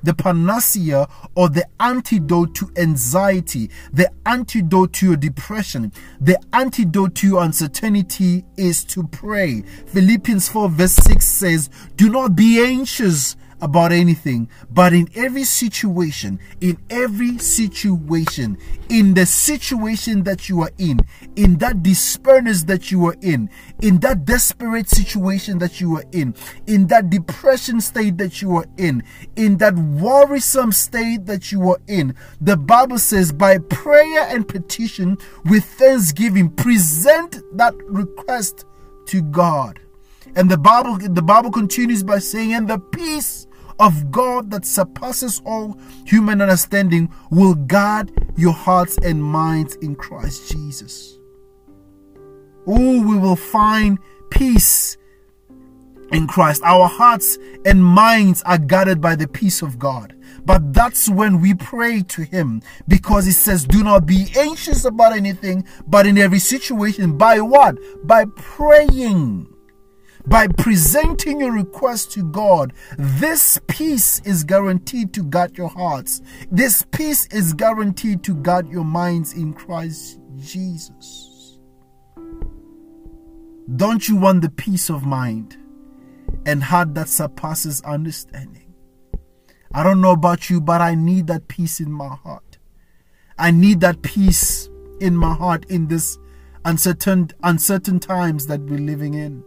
the 0.03 0.15
panacea 0.15 1.09
or 1.35 1.49
the 1.49 1.67
antidote 1.81 2.55
to 2.57 2.71
anxiety, 2.77 3.71
the 3.93 4.11
antidote 4.27 4.93
to 4.95 5.07
your 5.07 5.17
depression, 5.17 5.93
the 6.21 6.39
antidote 6.53 7.15
to 7.17 7.27
your 7.27 7.43
uncertainty 7.43 8.45
is 8.57 8.85
to 8.87 9.07
pray. 9.09 9.63
Philippians 9.87 10.49
4 10.49 10.69
verse 10.69 10.93
6 10.93 11.25
says, 11.25 11.71
Do 11.97 12.11
not 12.11 12.37
be 12.37 12.63
anxious 12.63 13.37
about 13.61 13.93
anything, 13.93 14.49
but 14.71 14.93
in 14.93 15.09
every 15.15 15.45
situation, 15.45 16.39
in 16.61 16.79
every 16.91 17.39
situation, 17.39 18.57
in 18.89 19.15
the 19.15 19.27
situation 19.27 20.23
that 20.25 20.49
you 20.49 20.63
are 20.63 20.71
in, 20.79 21.01
in 21.37 21.57
that 21.59 21.83
despairiness 21.83 22.67
that 22.67 22.91
you 22.91 23.07
are 23.07 23.17
in, 23.21 23.51
in 23.83 23.99
that 24.01 24.25
desperate 24.25 24.89
situation 24.89 25.59
that 25.59 25.81
you 25.81 25.97
are 25.97 26.05
in, 26.13 26.35
in 26.67 26.87
that 26.87 27.11
depression 27.11 27.81
state 27.81 28.17
that 28.19 28.41
you 28.41 28.57
are 28.57 28.67
in, 28.77 29.03
in 29.37 29.57
that 29.59 29.75
worrisome 29.75 30.73
state 30.73 31.27
that 31.27 31.51
you 31.51 31.71
are 31.71 31.81
in, 31.89 32.15
the 32.41 32.57
Bible 32.57 32.99
says, 32.99 33.33
by 33.33 33.59
prayer 33.59 34.27
and 34.29 34.47
petition 34.47 35.17
with 35.47 35.65
thanksgiving, 35.65 36.51
present 36.51 37.39
that 37.55 37.75
request 37.85 38.65
to 39.07 39.23
God. 39.23 39.81
And 40.37 40.51
the 40.51 40.59
Bible 40.59 40.99
the 40.99 41.23
Bible 41.23 41.51
continues 41.51 42.03
by 42.03 42.19
saying, 42.19 42.55
and 42.55 42.69
the 42.69 42.79
peace 42.79 43.48
of 43.79 44.11
God 44.11 44.51
that 44.51 44.65
surpasses 44.65 45.41
all 45.45 45.79
human 46.05 46.41
understanding 46.41 47.11
will 47.31 47.55
guard 47.55 48.13
your 48.37 48.53
hearts 48.53 48.99
and 48.99 49.23
minds 49.23 49.77
in 49.77 49.95
Christ 49.95 50.51
Jesus. 50.51 51.19
Oh, 52.67 53.03
we 53.03 53.17
will 53.17 53.37
find 53.37 53.99
peace 54.31 54.97
in 56.13 56.27
Christ. 56.27 56.63
Our 56.65 56.89
hearts 56.89 57.39
and 57.65 57.83
minds 57.83 58.43
are 58.43 58.59
guarded 58.59 59.01
by 59.01 59.17
the 59.17 59.29
peace 59.29 59.63
of 59.63 59.79
God. 59.79 60.15
But 60.45 60.73
that's 60.73 61.09
when 61.09 61.41
we 61.41 61.55
pray 61.55 62.03
to 62.03 62.23
Him 62.23 62.63
because 62.87 63.27
He 63.27 63.33
says, 63.33 63.65
Do 63.65 63.83
not 63.85 64.07
be 64.07 64.29
anxious 64.37 64.85
about 64.85 65.13
anything, 65.13 65.67
but 65.87 66.07
in 66.07 66.19
every 66.19 66.39
situation, 66.39 67.19
by 67.19 67.41
what? 67.41 67.77
By 68.07 68.25
praying 68.37 69.53
by 70.29 70.47
presenting 70.47 71.41
your 71.41 71.53
request 71.53 72.13
to 72.13 72.23
God, 72.23 72.75
this 72.99 73.59
peace 73.67 74.21
is 74.21 74.45
guaranteed 74.45 75.15
to 75.15 75.23
guard 75.23 75.57
your 75.57 75.71
hearts. 75.71 76.21
This 76.51 76.85
peace 76.91 77.27
is 77.29 77.55
guaranteed 77.55 78.23
to 78.25 78.35
guard 78.35 78.69
your 78.69 78.85
minds 78.85 79.33
in 79.33 79.55
Christ 79.55 80.21
Jesus. 80.37 81.59
Don't 83.77 84.09
you 84.09 84.17
want 84.17 84.43
the 84.43 84.51
peace 84.51 84.91
of 84.91 85.07
mind 85.07 85.57
and 86.45 86.63
heart 86.63 86.95
that 86.95 87.09
surpasses 87.09 87.81
understanding? 87.83 88.75
I 89.73 89.83
don't 89.83 90.01
know 90.01 90.13
about 90.13 90.51
you, 90.51 90.61
but 90.61 90.81
I 90.81 90.95
need 90.95 91.27
that 91.29 91.49
peace 91.49 91.81
in 91.81 91.91
my 91.91 92.09
heart. 92.09 92.59
I 93.39 93.51
need 93.51 93.81
that 93.81 94.03
peace 94.03 94.69
in 95.01 95.17
my 95.17 95.35
heart 95.35 95.65
in 95.67 95.89
this 95.89 96.19
uncertain 96.65 97.31
uncertain 97.43 98.01
times 98.01 98.47
that 98.47 98.61
we're 98.61 98.79
living 98.79 99.15
in. 99.15 99.45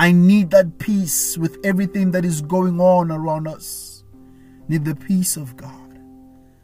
I 0.00 0.12
need 0.12 0.50
that 0.52 0.78
peace 0.78 1.36
with 1.36 1.58
everything 1.62 2.12
that 2.12 2.24
is 2.24 2.40
going 2.40 2.80
on 2.80 3.10
around 3.10 3.46
us. 3.46 4.02
Need 4.66 4.86
the 4.86 4.94
peace 4.94 5.36
of 5.36 5.58
God. 5.58 6.00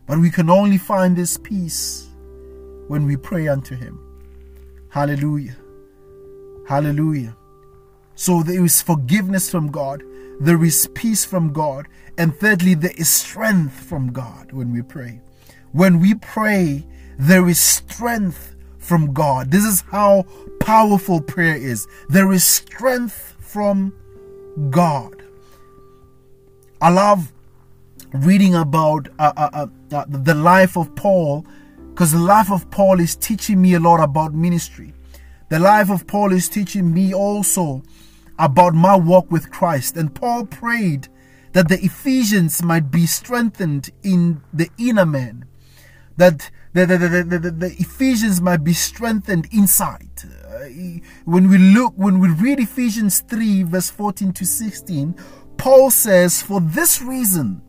But 0.07 0.21
we 0.21 0.31
can 0.31 0.49
only 0.49 0.79
find 0.79 1.15
this 1.15 1.37
peace 1.37 2.09
when 2.89 3.05
we 3.05 3.19
pray 3.19 3.47
unto 3.47 3.77
Him. 3.77 4.01
Hallelujah. 4.89 5.55
Hallelujah. 6.67 7.37
So 8.15 8.43
there 8.43 8.65
is 8.65 8.81
forgiveness 8.81 9.51
from 9.51 9.71
God, 9.71 10.03
there 10.41 10.65
is 10.65 10.89
peace 10.95 11.27
from 11.27 11.53
God, 11.53 11.89
and 12.17 12.35
thirdly, 12.35 12.73
there 12.73 12.97
is 12.97 13.11
strength 13.11 13.75
from 13.75 14.15
God 14.15 14.51
when 14.51 14.73
we 14.73 14.81
pray. 14.81 15.21
When 15.73 16.01
we 16.01 16.15
pray, 16.15 16.87
there 17.19 17.47
is 17.51 17.61
strength 17.61 18.56
from 18.87 19.13
God. 19.13 19.51
This 19.51 19.65
is 19.65 19.83
how 19.91 20.25
powerful 20.61 21.21
prayer 21.21 21.57
is. 21.57 21.87
There 22.09 22.33
is 22.33 22.45
strength 22.45 23.37
from 23.41 23.93
God. 24.71 25.23
I 26.81 26.91
love 26.91 27.33
reading 28.13 28.55
about 28.55 29.09
uh, 29.19 29.33
uh, 29.37 29.51
uh, 29.53 29.67
uh 29.95 30.05
the 30.09 30.35
life 30.35 30.77
of 30.77 30.95
Paul 30.95 31.45
Because 31.97 32.13
the 32.13 32.19
life 32.19 32.53
of 32.53 32.71
Paul 32.71 33.01
is 33.01 33.17
teaching 33.17 33.63
me 33.63 33.73
a 33.73 33.81
lot 33.81 34.01
about 34.01 34.35
ministry. 34.35 34.93
The 35.49 35.59
life 35.59 35.89
of 35.89 36.07
Paul 36.07 36.31
is 36.31 36.47
teaching 36.47 36.93
me 36.93 37.15
also 37.15 37.83
about 38.39 38.75
my 38.75 38.95
walk 38.95 39.31
with 39.31 39.51
Christ. 39.51 39.97
And 39.97 40.15
Paul 40.15 40.45
prayed 40.45 41.09
that 41.55 41.71
the 41.71 41.83
Ephesians 41.83 42.63
might 42.63 42.91
be 42.91 43.07
strengthened 43.07 43.89
in 44.03 44.43
the 44.53 44.69
inner 44.77 45.07
man, 45.07 45.47
that 46.19 46.51
the, 46.85 46.99
the, 46.99 47.09
the, 47.09 47.39
the, 47.39 47.51
the 47.51 47.77
Ephesians 47.79 48.41
might 48.43 48.63
be 48.63 48.75
strengthened 48.75 49.49
inside. 49.51 50.11
Uh, 50.47 50.67
when 51.25 51.49
we 51.49 51.57
look, 51.57 51.95
when 51.97 52.19
we 52.19 52.29
read 52.29 52.61
Ephesians 52.61 53.21
3, 53.21 53.63
verse 53.63 53.89
14 53.89 54.33
to 54.35 54.45
16, 54.45 55.15
Paul 55.57 55.91
says, 55.91 56.43
For 56.43 56.61
this 56.61 57.01
reason, 57.01 57.63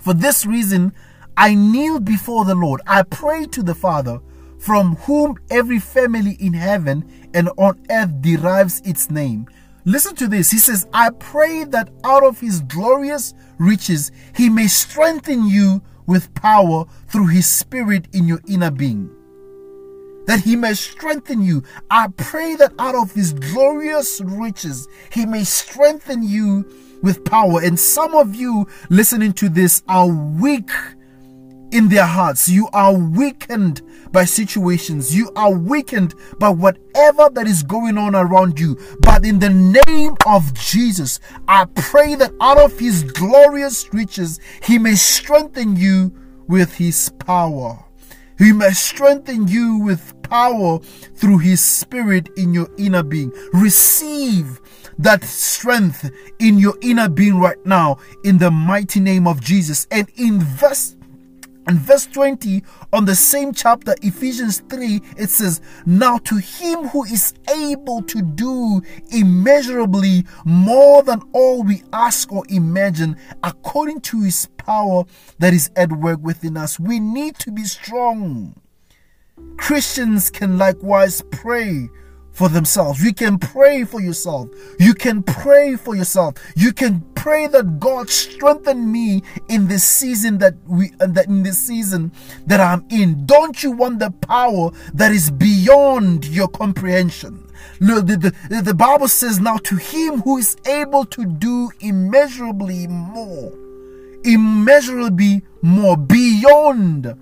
for 0.00 0.14
this 0.14 0.44
reason, 0.44 0.92
I 1.36 1.54
kneel 1.54 2.00
before 2.00 2.44
the 2.44 2.54
Lord. 2.54 2.80
I 2.86 3.02
pray 3.04 3.46
to 3.46 3.62
the 3.62 3.74
Father, 3.74 4.20
from 4.58 4.96
whom 4.96 5.36
every 5.50 5.78
family 5.78 6.36
in 6.40 6.54
heaven 6.54 7.30
and 7.32 7.50
on 7.56 7.80
earth 7.88 8.20
derives 8.20 8.80
its 8.80 9.10
name. 9.10 9.46
Listen 9.84 10.14
to 10.16 10.28
this. 10.28 10.50
He 10.50 10.58
says, 10.58 10.86
I 10.92 11.10
pray 11.10 11.64
that 11.64 11.90
out 12.04 12.24
of 12.24 12.40
his 12.40 12.60
glorious 12.62 13.32
riches 13.58 14.12
he 14.36 14.50
may 14.50 14.66
strengthen 14.66 15.46
you 15.48 15.82
with 16.10 16.34
power 16.34 16.84
through 17.06 17.28
his 17.28 17.46
spirit 17.46 18.08
in 18.12 18.26
your 18.26 18.40
inner 18.48 18.72
being. 18.72 19.08
That 20.26 20.40
he 20.40 20.56
may 20.56 20.74
strengthen 20.74 21.40
you. 21.40 21.62
I 21.88 22.08
pray 22.08 22.56
that 22.56 22.72
out 22.80 22.96
of 22.96 23.12
his 23.12 23.32
glorious 23.32 24.20
riches 24.20 24.88
he 25.12 25.24
may 25.24 25.44
strengthen 25.44 26.24
you 26.24 26.68
with 27.00 27.24
power. 27.24 27.62
And 27.62 27.78
some 27.78 28.16
of 28.16 28.34
you 28.34 28.66
listening 28.88 29.34
to 29.34 29.48
this 29.48 29.84
are 29.86 30.08
weak 30.08 30.70
in 31.72 31.88
their 31.88 32.06
hearts. 32.06 32.48
You 32.48 32.68
are 32.72 32.94
weakened 32.94 33.82
by 34.12 34.24
situations. 34.24 35.14
You 35.14 35.30
are 35.36 35.52
weakened 35.52 36.14
by 36.38 36.50
whatever 36.50 37.28
that 37.30 37.46
is 37.46 37.62
going 37.62 37.98
on 37.98 38.14
around 38.14 38.58
you. 38.58 38.78
But 39.00 39.24
in 39.24 39.38
the 39.38 39.50
name 39.86 40.16
of 40.26 40.52
Jesus, 40.54 41.20
I 41.48 41.66
pray 41.74 42.14
that 42.16 42.32
out 42.40 42.58
of 42.58 42.78
his 42.78 43.02
glorious 43.02 43.92
riches, 43.92 44.40
he 44.62 44.78
may 44.78 44.94
strengthen 44.94 45.76
you 45.76 46.12
with 46.48 46.74
his 46.74 47.10
power. 47.18 47.84
He 48.38 48.52
may 48.52 48.70
strengthen 48.70 49.48
you 49.48 49.78
with 49.78 50.14
power 50.22 50.78
through 50.78 51.38
his 51.38 51.62
spirit 51.62 52.30
in 52.36 52.54
your 52.54 52.68
inner 52.78 53.02
being. 53.02 53.32
Receive 53.52 54.60
that 54.98 55.22
strength 55.24 56.10
in 56.38 56.58
your 56.58 56.74
inner 56.82 57.08
being 57.08 57.38
right 57.38 57.64
now 57.66 57.98
in 58.24 58.38
the 58.38 58.50
mighty 58.50 59.00
name 59.00 59.26
of 59.26 59.40
Jesus 59.40 59.86
and 59.90 60.08
invest 60.16 60.96
and 61.66 61.78
verse 61.78 62.06
20 62.06 62.62
on 62.92 63.04
the 63.04 63.14
same 63.14 63.52
chapter, 63.52 63.94
Ephesians 64.02 64.60
3, 64.68 65.00
it 65.16 65.30
says, 65.30 65.60
Now 65.86 66.18
to 66.18 66.36
him 66.36 66.88
who 66.88 67.04
is 67.04 67.34
able 67.54 68.02
to 68.02 68.22
do 68.22 68.82
immeasurably 69.10 70.24
more 70.44 71.02
than 71.02 71.22
all 71.32 71.62
we 71.62 71.82
ask 71.92 72.32
or 72.32 72.44
imagine, 72.48 73.16
according 73.42 74.00
to 74.02 74.22
his 74.22 74.46
power 74.56 75.04
that 75.38 75.52
is 75.52 75.70
at 75.76 75.92
work 75.92 76.20
within 76.22 76.56
us. 76.56 76.80
We 76.80 76.98
need 77.00 77.38
to 77.40 77.50
be 77.50 77.64
strong. 77.64 78.54
Christians 79.56 80.30
can 80.30 80.58
likewise 80.58 81.22
pray 81.30 81.88
for 82.32 82.48
themselves. 82.48 83.02
You 83.02 83.12
can 83.12 83.38
pray 83.38 83.84
for 83.84 84.00
yourself. 84.00 84.48
You 84.78 84.94
can 84.94 85.22
pray 85.22 85.76
for 85.76 85.94
yourself. 85.94 86.34
You 86.56 86.72
can 86.72 87.00
pray 87.14 87.46
that 87.48 87.78
God 87.78 88.08
strengthen 88.08 88.90
me 88.90 89.22
in 89.48 89.68
this 89.68 89.84
season 89.84 90.38
that 90.38 90.54
we 90.66 90.92
uh, 91.00 91.06
that 91.08 91.26
in 91.26 91.42
this 91.42 91.58
season 91.58 92.12
that 92.46 92.60
I'm 92.60 92.86
in. 92.90 93.26
Don't 93.26 93.62
you 93.62 93.72
want 93.72 93.98
the 93.98 94.10
power 94.10 94.70
that 94.94 95.12
is 95.12 95.30
beyond 95.30 96.26
your 96.26 96.48
comprehension? 96.48 97.46
The, 97.78 98.34
the, 98.48 98.62
the 98.62 98.74
Bible 98.74 99.08
says 99.08 99.40
now 99.40 99.56
to 99.58 99.76
him 99.76 100.20
who 100.20 100.36
is 100.36 100.56
able 100.66 101.04
to 101.06 101.24
do 101.24 101.70
immeasurably 101.80 102.86
more, 102.86 103.52
immeasurably 104.24 105.42
more 105.62 105.96
beyond 105.96 107.14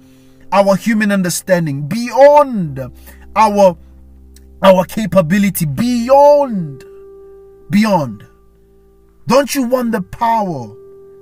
our 0.50 0.76
human 0.76 1.12
understanding, 1.12 1.86
beyond 1.86 2.80
our 3.36 3.76
our 4.62 4.84
capability 4.84 5.66
beyond 5.66 6.84
beyond. 7.70 8.26
Don't 9.26 9.54
you 9.54 9.62
want 9.64 9.92
the 9.92 10.02
power 10.02 10.74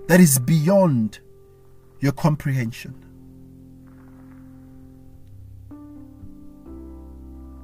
that 0.06 0.20
is 0.20 0.38
beyond 0.38 1.18
your 2.00 2.12
comprehension? 2.12 2.94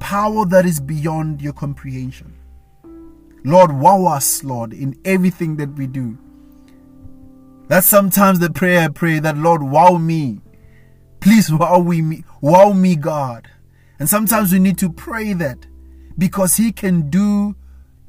Power 0.00 0.44
that 0.46 0.66
is 0.66 0.80
beyond 0.80 1.40
your 1.40 1.52
comprehension. 1.52 2.34
Lord 3.44 3.72
wow 3.72 4.06
us 4.06 4.44
lord 4.44 4.72
in 4.72 4.98
everything 5.04 5.56
that 5.56 5.70
we 5.74 5.86
do. 5.86 6.18
That's 7.68 7.86
sometimes 7.86 8.40
the 8.40 8.50
prayer 8.50 8.80
i 8.80 8.88
pray 8.88 9.20
that 9.20 9.36
lord 9.36 9.62
wow 9.62 9.96
me. 9.96 10.40
Please 11.20 11.52
wow 11.52 11.80
me 11.80 12.24
wow 12.40 12.72
me 12.72 12.96
god 12.96 13.48
and 14.02 14.08
sometimes 14.08 14.52
we 14.52 14.58
need 14.58 14.78
to 14.78 14.90
pray 14.90 15.32
that 15.32 15.64
because 16.18 16.56
He 16.56 16.72
can 16.72 17.08
do 17.08 17.54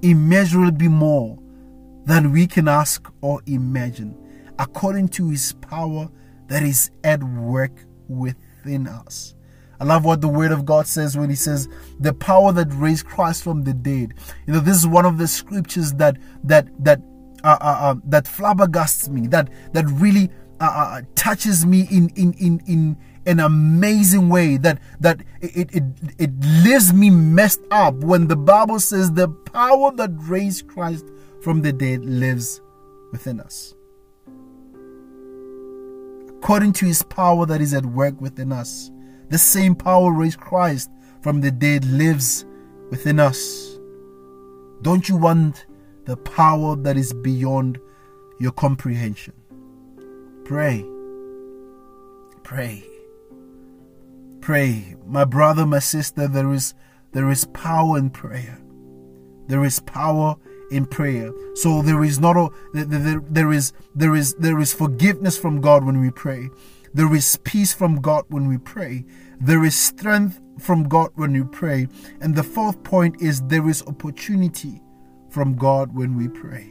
immeasurably 0.02 0.88
more 0.88 1.38
than 2.06 2.32
we 2.32 2.48
can 2.48 2.68
ask 2.68 3.08
or 3.22 3.44
imagine, 3.46 4.18
according 4.58 5.10
to 5.10 5.30
His 5.30 5.54
power 5.54 6.10
that 6.48 6.64
is 6.64 6.90
at 7.04 7.24
work 7.24 7.74
within 8.08 8.88
us. 8.88 9.36
I 9.80 9.84
love 9.84 10.04
what 10.04 10.22
the 10.22 10.28
Word 10.28 10.52
of 10.52 10.66
God 10.66 10.88
says 10.88 11.16
when 11.16 11.30
He 11.30 11.36
says, 11.36 11.68
"The 12.00 12.14
power 12.16 12.52
that 12.54 12.74
raised 12.74 13.06
Christ 13.06 13.44
from 13.44 13.62
the 13.62 13.74
dead." 13.76 14.16
You 14.48 14.54
know, 14.54 14.62
this 14.62 14.78
is 14.78 14.88
one 14.88 15.06
of 15.06 15.20
the 15.20 15.28
scriptures 15.28 15.94
that 15.94 16.18
that 16.44 16.70
that 16.84 17.04
uh, 17.44 17.58
uh, 17.62 17.78
uh, 17.80 17.96
that 18.06 18.26
flabbergasts 18.26 19.10
me, 19.10 19.28
that 19.28 19.48
that 19.74 19.86
really 19.92 20.32
uh, 20.60 20.64
uh, 20.76 21.02
touches 21.14 21.68
me 21.68 21.88
in 21.92 22.10
in 22.16 22.34
in 22.40 22.64
in 22.66 22.98
an 23.26 23.40
amazing 23.40 24.30
way 24.30 24.58
that 24.58 24.80
that 25.00 25.22
it, 25.42 25.74
it 25.74 25.84
it 26.18 26.32
leaves 26.64 26.94
me 26.94 27.10
messed 27.10 27.62
up 27.72 27.94
when 27.96 28.28
the 28.28 28.36
bible 28.36 28.80
says 28.80 29.12
the 29.14 29.28
power 29.28 29.92
that 29.92 30.12
raised 30.22 30.68
christ 30.68 31.06
from 31.42 31.62
the 31.62 31.74
dead 31.74 32.04
lives 32.06 32.62
within 33.12 33.40
us. 33.42 33.76
According 36.38 36.74
to 36.74 36.86
his 36.86 37.04
power 37.04 37.46
that 37.46 37.62
is 37.62 37.74
at 37.74 37.86
work 37.86 38.20
within 38.20 38.52
us 38.52 38.92
the 39.30 39.38
same 39.38 39.76
power 39.76 40.12
raised 40.12 40.40
christ 40.40 40.90
from 41.22 41.42
the 41.42 41.52
dead 41.52 41.86
lives 41.86 42.46
within 42.90 43.20
us. 43.20 43.80
Don't 44.82 45.08
you 45.08 45.16
want 45.16 45.66
the 46.06 46.18
power 46.18 46.76
that 46.76 46.98
is 46.98 47.14
beyond 47.14 47.80
your 48.40 48.52
comprehension? 48.52 49.34
Pray. 50.44 50.86
Pray 52.44 52.93
Pray, 54.44 54.98
my 55.08 55.24
brother, 55.24 55.66
my 55.66 55.80
sister, 55.80 56.28
there 56.28 56.52
is 56.52 56.74
there 57.14 57.30
is 57.30 57.46
power 57.54 57.98
in 57.98 58.10
prayer. 58.10 58.60
There 59.48 59.64
is 59.64 59.80
power 59.80 60.36
in 60.70 60.86
prayer. 60.86 61.32
So 61.56 61.82
there 61.82 62.04
is 62.04 62.20
not 62.20 62.36
a 62.36 62.50
there, 62.74 63.22
there 63.22 63.54
is 63.54 63.72
there 63.96 64.14
is 64.14 64.34
there 64.34 64.60
is 64.60 64.74
forgiveness 64.74 65.38
from 65.38 65.62
God 65.62 65.86
when 65.86 66.02
we 66.02 66.12
pray. 66.12 66.50
There 66.94 67.16
is 67.16 67.38
peace 67.46 67.74
from 67.74 68.02
God 68.02 68.26
when 68.28 68.50
we 68.50 68.58
pray. 68.58 69.06
There 69.40 69.64
is 69.64 69.80
strength 69.80 70.42
from 70.60 70.90
God 70.90 71.12
when 71.16 71.32
we 71.32 71.44
pray. 71.46 71.88
And 72.20 72.36
the 72.36 72.44
fourth 72.44 72.84
point 72.84 73.22
is 73.22 73.44
there 73.44 73.70
is 73.70 73.82
opportunity 73.84 74.82
from 75.30 75.56
God 75.56 75.96
when 75.96 76.18
we 76.18 76.28
pray. 76.28 76.68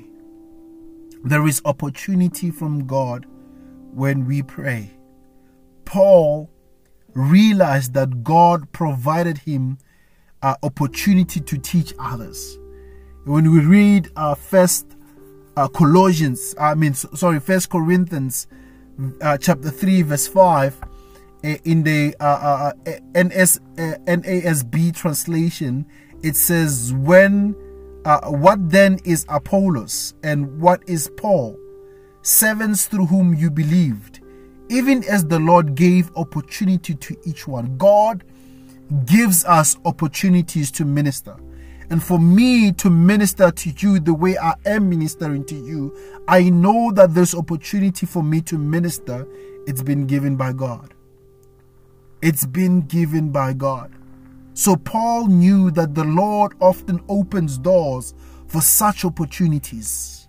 There 1.25 1.49
is 1.49 1.63
opportunity 1.65 2.51
from 2.51 2.87
God 2.87 3.25
when 3.95 4.27
we 4.27 4.43
pray. 4.43 4.91
Paul 5.87 6.51
realized 7.15 7.95
that 7.95 8.25
God 8.25 8.71
provided 8.73 9.39
him 9.39 9.79
an 10.43 10.57
opportunity 10.63 11.41
to 11.41 11.59
teach 11.59 11.95
others. 11.99 12.59
When 13.25 13.51
we 13.53 13.61
read 13.61 14.11
uh, 14.17 14.35
First 14.35 14.97
uh, 15.57 15.69
Colossians, 15.69 16.55
I 16.59 16.75
mean, 16.75 16.95
sorry, 16.95 17.41
First 17.41 17.71
Corinthians, 17.71 18.47
uh, 19.21 19.39
chapter 19.39 19.71
three, 19.71 20.03
verse 20.03 20.27
five, 20.27 20.77
in 21.43 21.83
the 21.83 22.15
uh, 22.21 22.25
uh, 22.25 22.73
uh 22.87 23.23
NS, 23.23 23.59
NASB 23.77 24.95
translation, 24.95 25.87
it 26.23 26.37
says, 26.37 26.93
"When 26.93 27.55
what 28.05 28.71
then 28.71 28.99
is 29.05 29.27
Apollos, 29.29 30.15
and 30.23 30.61
what 30.61 30.83
is 30.87 31.11
Paul? 31.17 31.59
Servants 32.23 32.87
through 32.87 33.07
whom 33.07 33.35
you 33.35 33.51
believed." 33.51 34.22
Even 34.73 35.05
as 35.05 35.27
the 35.27 35.39
Lord 35.39 35.75
gave 35.75 36.11
opportunity 36.17 36.95
to 36.95 37.17
each 37.25 37.47
one. 37.47 37.77
God 37.77 38.25
gives 39.05 39.45
us 39.45 39.77
opportunities 39.85 40.71
to 40.73 40.85
minister. 40.87 41.37
And 41.91 42.03
for 42.03 42.19
me 42.19 42.73
to 42.73 42.89
minister 42.89 43.51
to 43.51 43.71
you 43.71 44.01
the 44.01 44.15
way 44.15 44.39
I 44.39 44.55
am 44.65 44.89
ministering 44.89 45.45
to 45.45 45.55
you, 45.55 45.95
I 46.27 46.49
know 46.49 46.91
that 46.93 47.15
there's 47.15 47.35
opportunity 47.35 48.07
for 48.07 48.23
me 48.23 48.41
to 48.43 48.57
minister. 48.57 49.27
It's 49.67 49.83
been 49.83 50.07
given 50.07 50.37
by 50.37 50.55
God. 50.55 50.95
It's 52.23 52.47
been 52.47 52.83
given 52.83 53.31
by 53.31 53.53
God. 53.53 53.93
So 54.55 54.77
Paul 54.77 55.27
knew 55.27 55.71
that 55.73 55.95
the 55.95 56.05
Lord 56.05 56.55
often 56.61 57.05
opens 57.09 57.59
doors 57.59 58.15
for 58.47 58.63
such 58.63 59.05
opportunities. 59.05 60.22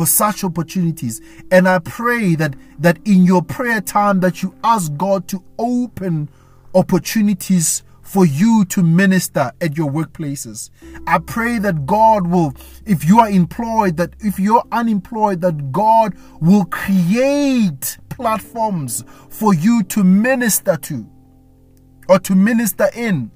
For 0.00 0.06
such 0.06 0.44
opportunities. 0.44 1.20
And 1.50 1.68
I 1.68 1.78
pray 1.78 2.34
that 2.36 2.54
that 2.78 2.98
in 3.04 3.24
your 3.24 3.42
prayer 3.42 3.82
time 3.82 4.20
that 4.20 4.42
you 4.42 4.54
ask 4.64 4.90
God 4.96 5.28
to 5.28 5.44
open 5.58 6.30
opportunities 6.74 7.82
for 8.00 8.24
you 8.24 8.64
to 8.70 8.82
minister 8.82 9.52
at 9.60 9.76
your 9.76 9.90
workplaces. 9.90 10.70
I 11.06 11.18
pray 11.18 11.58
that 11.58 11.84
God 11.84 12.28
will, 12.28 12.54
if 12.86 13.06
you 13.06 13.20
are 13.20 13.28
employed, 13.28 13.98
that 13.98 14.14
if 14.20 14.38
you're 14.38 14.64
unemployed, 14.72 15.42
that 15.42 15.70
God 15.70 16.14
will 16.40 16.64
create 16.64 17.98
platforms 18.08 19.04
for 19.28 19.52
you 19.52 19.82
to 19.82 20.02
minister 20.02 20.78
to 20.78 21.06
or 22.08 22.18
to 22.20 22.34
minister 22.34 22.88
in. 22.94 23.30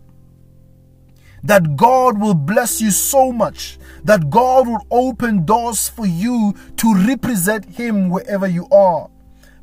That 1.45 1.77
God 1.77 2.19
will 2.21 2.35
bless 2.35 2.81
you 2.81 2.91
so 2.91 3.31
much 3.31 3.79
that 4.05 4.31
God 4.31 4.67
will 4.67 4.87
open 4.91 5.45
doors 5.45 5.89
for 5.89 6.07
you 6.07 6.55
to 6.77 6.95
represent 6.95 7.65
Him 7.65 8.09
wherever 8.11 8.47
you 8.47 8.67
are. 8.71 9.11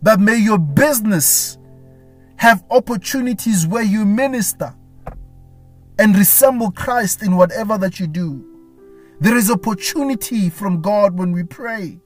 That 0.01 0.19
may 0.19 0.37
your 0.37 0.57
business 0.57 1.57
have 2.37 2.63
opportunities 2.71 3.67
where 3.67 3.83
you 3.83 4.05
minister 4.05 4.73
and 5.99 6.17
resemble 6.17 6.71
Christ 6.71 7.21
in 7.21 7.35
whatever 7.37 7.77
that 7.77 7.99
you 7.99 8.07
do. 8.07 8.47
There 9.19 9.37
is 9.37 9.51
opportunity 9.51 10.49
from 10.49 10.81
God 10.81 11.17
when 11.17 11.31
we 11.31 11.43
pray. 11.43 11.99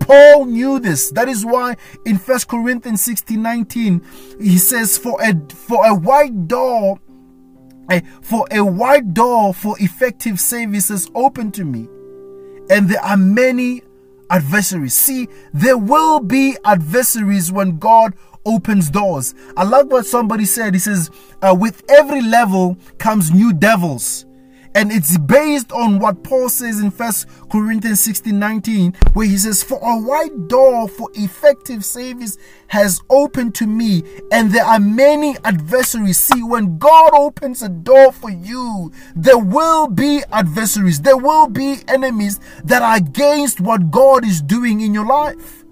Paul 0.00 0.46
knew 0.46 0.78
this. 0.80 1.10
That 1.10 1.28
is 1.28 1.44
why 1.44 1.76
in 2.06 2.16
1 2.16 2.38
Corinthians 2.48 3.02
16 3.02 3.42
19, 3.42 4.02
he 4.40 4.56
says, 4.56 4.96
For 4.96 5.20
a 5.20 5.34
for 5.50 5.86
a 5.86 5.94
wide 5.94 6.48
door, 6.48 6.98
for 8.20 8.46
a 8.50 8.64
wide 8.64 9.14
door 9.14 9.54
for 9.54 9.76
effective 9.80 10.38
services 10.40 11.10
open 11.14 11.50
to 11.52 11.64
me, 11.64 11.88
and 12.70 12.88
there 12.88 13.02
are 13.02 13.16
many 13.16 13.82
adversaries. 14.28 14.94
See, 14.94 15.28
there 15.54 15.78
will 15.78 16.20
be 16.20 16.56
adversaries 16.64 17.50
when 17.52 17.78
God 17.78 18.14
opens 18.44 18.90
doors. 18.90 19.34
I 19.56 19.64
like 19.64 19.86
what 19.86 20.06
somebody 20.06 20.44
said. 20.44 20.74
He 20.74 20.80
says, 20.80 21.10
uh, 21.42 21.56
with 21.58 21.82
every 21.88 22.22
level 22.22 22.76
comes 22.98 23.30
new 23.30 23.52
devils. 23.52 24.25
And 24.76 24.92
it's 24.92 25.16
based 25.16 25.72
on 25.72 26.00
what 26.00 26.22
Paul 26.22 26.50
says 26.50 26.80
in 26.80 26.90
First 26.90 27.26
Corinthians 27.50 27.98
16 28.02 28.38
19, 28.38 28.92
where 29.14 29.26
he 29.26 29.38
says, 29.38 29.62
For 29.62 29.78
a 29.82 29.98
wide 29.98 30.48
door 30.48 30.86
for 30.86 31.08
effective 31.14 31.82
service 31.82 32.36
has 32.66 33.00
opened 33.08 33.54
to 33.54 33.66
me, 33.66 34.02
and 34.30 34.50
there 34.50 34.66
are 34.66 34.78
many 34.78 35.34
adversaries. 35.44 36.20
See, 36.20 36.42
when 36.42 36.76
God 36.76 37.14
opens 37.14 37.62
a 37.62 37.70
door 37.70 38.12
for 38.12 38.28
you, 38.28 38.92
there 39.14 39.38
will 39.38 39.88
be 39.88 40.22
adversaries, 40.30 41.00
there 41.00 41.16
will 41.16 41.48
be 41.48 41.78
enemies 41.88 42.38
that 42.64 42.82
are 42.82 42.96
against 42.98 43.62
what 43.62 43.90
God 43.90 44.26
is 44.26 44.42
doing 44.42 44.82
in 44.82 44.92
your 44.92 45.06
life. 45.06 45.64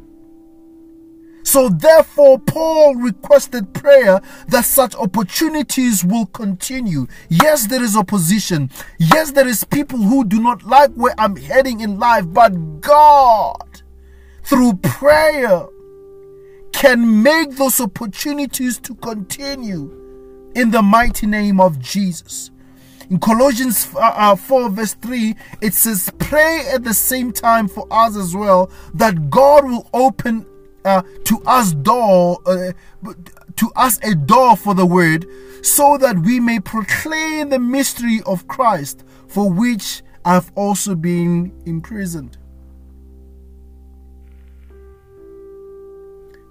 So 1.44 1.68
therefore, 1.68 2.38
Paul 2.38 2.96
requested 2.96 3.72
prayer 3.74 4.20
that 4.48 4.64
such 4.64 4.94
opportunities 4.96 6.02
will 6.02 6.26
continue. 6.26 7.06
Yes, 7.28 7.66
there 7.66 7.82
is 7.82 7.96
opposition. 7.96 8.70
Yes, 8.98 9.30
there 9.32 9.46
is 9.46 9.62
people 9.62 9.98
who 9.98 10.24
do 10.24 10.40
not 10.40 10.64
like 10.64 10.90
where 10.94 11.14
I'm 11.18 11.36
heading 11.36 11.80
in 11.80 11.98
life, 11.98 12.24
but 12.32 12.80
God, 12.80 13.82
through 14.42 14.76
prayer, 14.76 15.66
can 16.72 17.22
make 17.22 17.56
those 17.56 17.78
opportunities 17.78 18.78
to 18.80 18.94
continue 18.96 20.50
in 20.56 20.70
the 20.70 20.82
mighty 20.82 21.26
name 21.26 21.60
of 21.60 21.78
Jesus. 21.78 22.50
In 23.10 23.20
Colossians 23.20 23.88
uh, 23.94 23.98
uh 24.16 24.34
4, 24.34 24.70
verse 24.70 24.94
3, 24.94 25.36
it 25.60 25.74
says, 25.74 26.10
Pray 26.18 26.66
at 26.72 26.84
the 26.84 26.94
same 26.94 27.32
time 27.32 27.68
for 27.68 27.86
us 27.90 28.16
as 28.16 28.34
well, 28.34 28.70
that 28.94 29.28
God 29.28 29.66
will 29.66 29.90
open 29.92 30.46
uh, 30.84 31.02
to 31.24 31.42
us 31.46 31.72
door 31.72 32.38
uh, 32.46 32.72
to 33.56 33.70
us 33.76 33.98
a 34.02 34.14
door 34.14 34.56
for 34.56 34.74
the 34.74 34.86
word 34.86 35.26
so 35.62 35.96
that 35.98 36.18
we 36.18 36.40
may 36.40 36.60
proclaim 36.60 37.48
the 37.48 37.58
mystery 37.58 38.20
of 38.26 38.46
Christ 38.48 39.04
for 39.28 39.50
which 39.50 40.02
I've 40.24 40.52
also 40.54 40.94
been 40.94 41.52
imprisoned. 41.66 42.38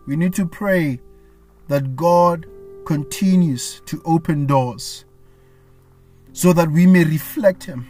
We 0.07 0.15
need 0.15 0.33
to 0.35 0.45
pray 0.45 0.99
that 1.67 1.95
God 1.95 2.45
continues 2.85 3.81
to 3.85 4.01
open 4.03 4.45
doors 4.45 5.05
so 6.33 6.51
that 6.53 6.69
we 6.69 6.85
may 6.85 7.03
reflect 7.05 7.63
Him 7.63 7.87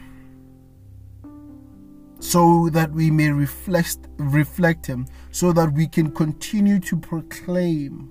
so 2.24 2.70
that 2.70 2.90
we 2.92 3.12
may 3.12 3.30
reflect 3.30 3.98
reflect 4.18 4.86
him 4.86 5.06
so 5.34 5.52
that 5.52 5.74
we 5.74 5.88
can 5.88 6.12
continue 6.12 6.80
to 6.80 6.96
proclaim 6.96 8.10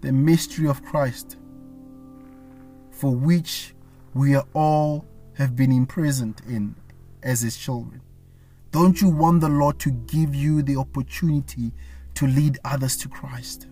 the 0.00 0.10
mystery 0.10 0.66
of 0.66 0.82
Christ 0.82 1.36
for 2.90 3.14
which 3.14 3.74
we 4.14 4.36
all 4.54 5.04
have 5.34 5.54
been 5.54 5.70
imprisoned 5.70 6.40
in 6.48 6.74
as 7.22 7.42
his 7.42 7.58
children. 7.58 8.00
Don't 8.70 9.02
you 9.02 9.10
want 9.10 9.42
the 9.42 9.50
Lord 9.50 9.78
to 9.80 9.90
give 9.90 10.34
you 10.34 10.62
the 10.62 10.76
opportunity 10.76 11.72
to 12.14 12.26
lead 12.26 12.58
others 12.64 12.96
to 12.98 13.08
Christ? 13.08 13.66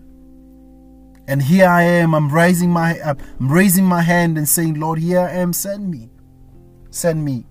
And 1.27 1.41
here 1.41 1.67
I 1.67 1.81
am 1.81 2.13
I'm 2.13 2.29
raising 2.29 2.69
my 2.69 3.01
I'm 3.01 3.17
raising 3.39 3.85
my 3.85 4.03
hand 4.03 4.37
and 4.37 4.47
saying 4.47 4.75
Lord 4.75 4.99
here 4.99 5.21
I 5.21 5.31
am 5.31 5.53
send 5.53 5.89
me 5.89 6.11
send 6.91 7.25
me. 7.25 7.45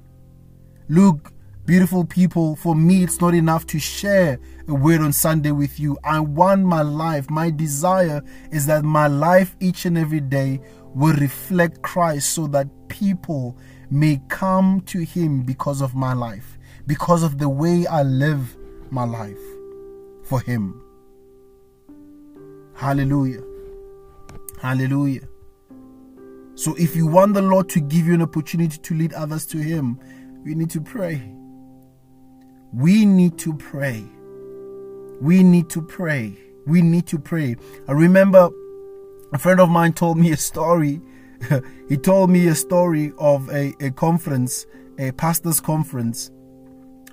Luke 0.88 1.32
Beautiful 1.66 2.04
people, 2.04 2.56
for 2.56 2.74
me, 2.74 3.02
it's 3.02 3.20
not 3.20 3.34
enough 3.34 3.66
to 3.66 3.78
share 3.78 4.40
a 4.66 4.74
word 4.74 5.00
on 5.02 5.12
Sunday 5.12 5.50
with 5.50 5.78
you. 5.78 5.98
I 6.02 6.18
want 6.18 6.64
my 6.64 6.82
life, 6.82 7.30
my 7.30 7.50
desire 7.50 8.22
is 8.50 8.66
that 8.66 8.82
my 8.82 9.06
life 9.06 9.56
each 9.60 9.84
and 9.84 9.96
every 9.96 10.20
day 10.20 10.60
will 10.94 11.14
reflect 11.14 11.82
Christ 11.82 12.30
so 12.30 12.46
that 12.48 12.66
people 12.88 13.56
may 13.90 14.20
come 14.28 14.80
to 14.86 15.04
Him 15.04 15.42
because 15.42 15.80
of 15.80 15.94
my 15.94 16.12
life, 16.12 16.58
because 16.86 17.22
of 17.22 17.38
the 17.38 17.48
way 17.48 17.86
I 17.86 18.02
live 18.02 18.56
my 18.90 19.04
life 19.04 19.38
for 20.24 20.40
Him. 20.40 20.82
Hallelujah. 22.74 23.42
Hallelujah. 24.60 25.28
So, 26.54 26.74
if 26.76 26.96
you 26.96 27.06
want 27.06 27.34
the 27.34 27.42
Lord 27.42 27.68
to 27.70 27.80
give 27.80 28.06
you 28.06 28.14
an 28.14 28.22
opportunity 28.22 28.78
to 28.78 28.94
lead 28.94 29.12
others 29.12 29.46
to 29.46 29.58
Him, 29.58 29.98
you 30.44 30.54
need 30.54 30.70
to 30.70 30.80
pray. 30.80 31.22
We 32.72 33.04
need 33.04 33.38
to 33.38 33.54
pray. 33.54 34.04
We 35.20 35.42
need 35.42 35.68
to 35.70 35.82
pray. 35.82 36.36
We 36.66 36.82
need 36.82 37.06
to 37.08 37.18
pray. 37.18 37.56
I 37.88 37.92
remember 37.92 38.50
a 39.32 39.38
friend 39.38 39.60
of 39.60 39.68
mine 39.68 39.92
told 39.92 40.18
me 40.18 40.30
a 40.30 40.36
story. 40.36 41.00
he 41.88 41.96
told 41.96 42.30
me 42.30 42.46
a 42.46 42.54
story 42.54 43.12
of 43.18 43.48
a, 43.50 43.74
a 43.80 43.90
conference, 43.90 44.66
a 44.98 45.10
pastor's 45.12 45.60
conference, 45.60 46.30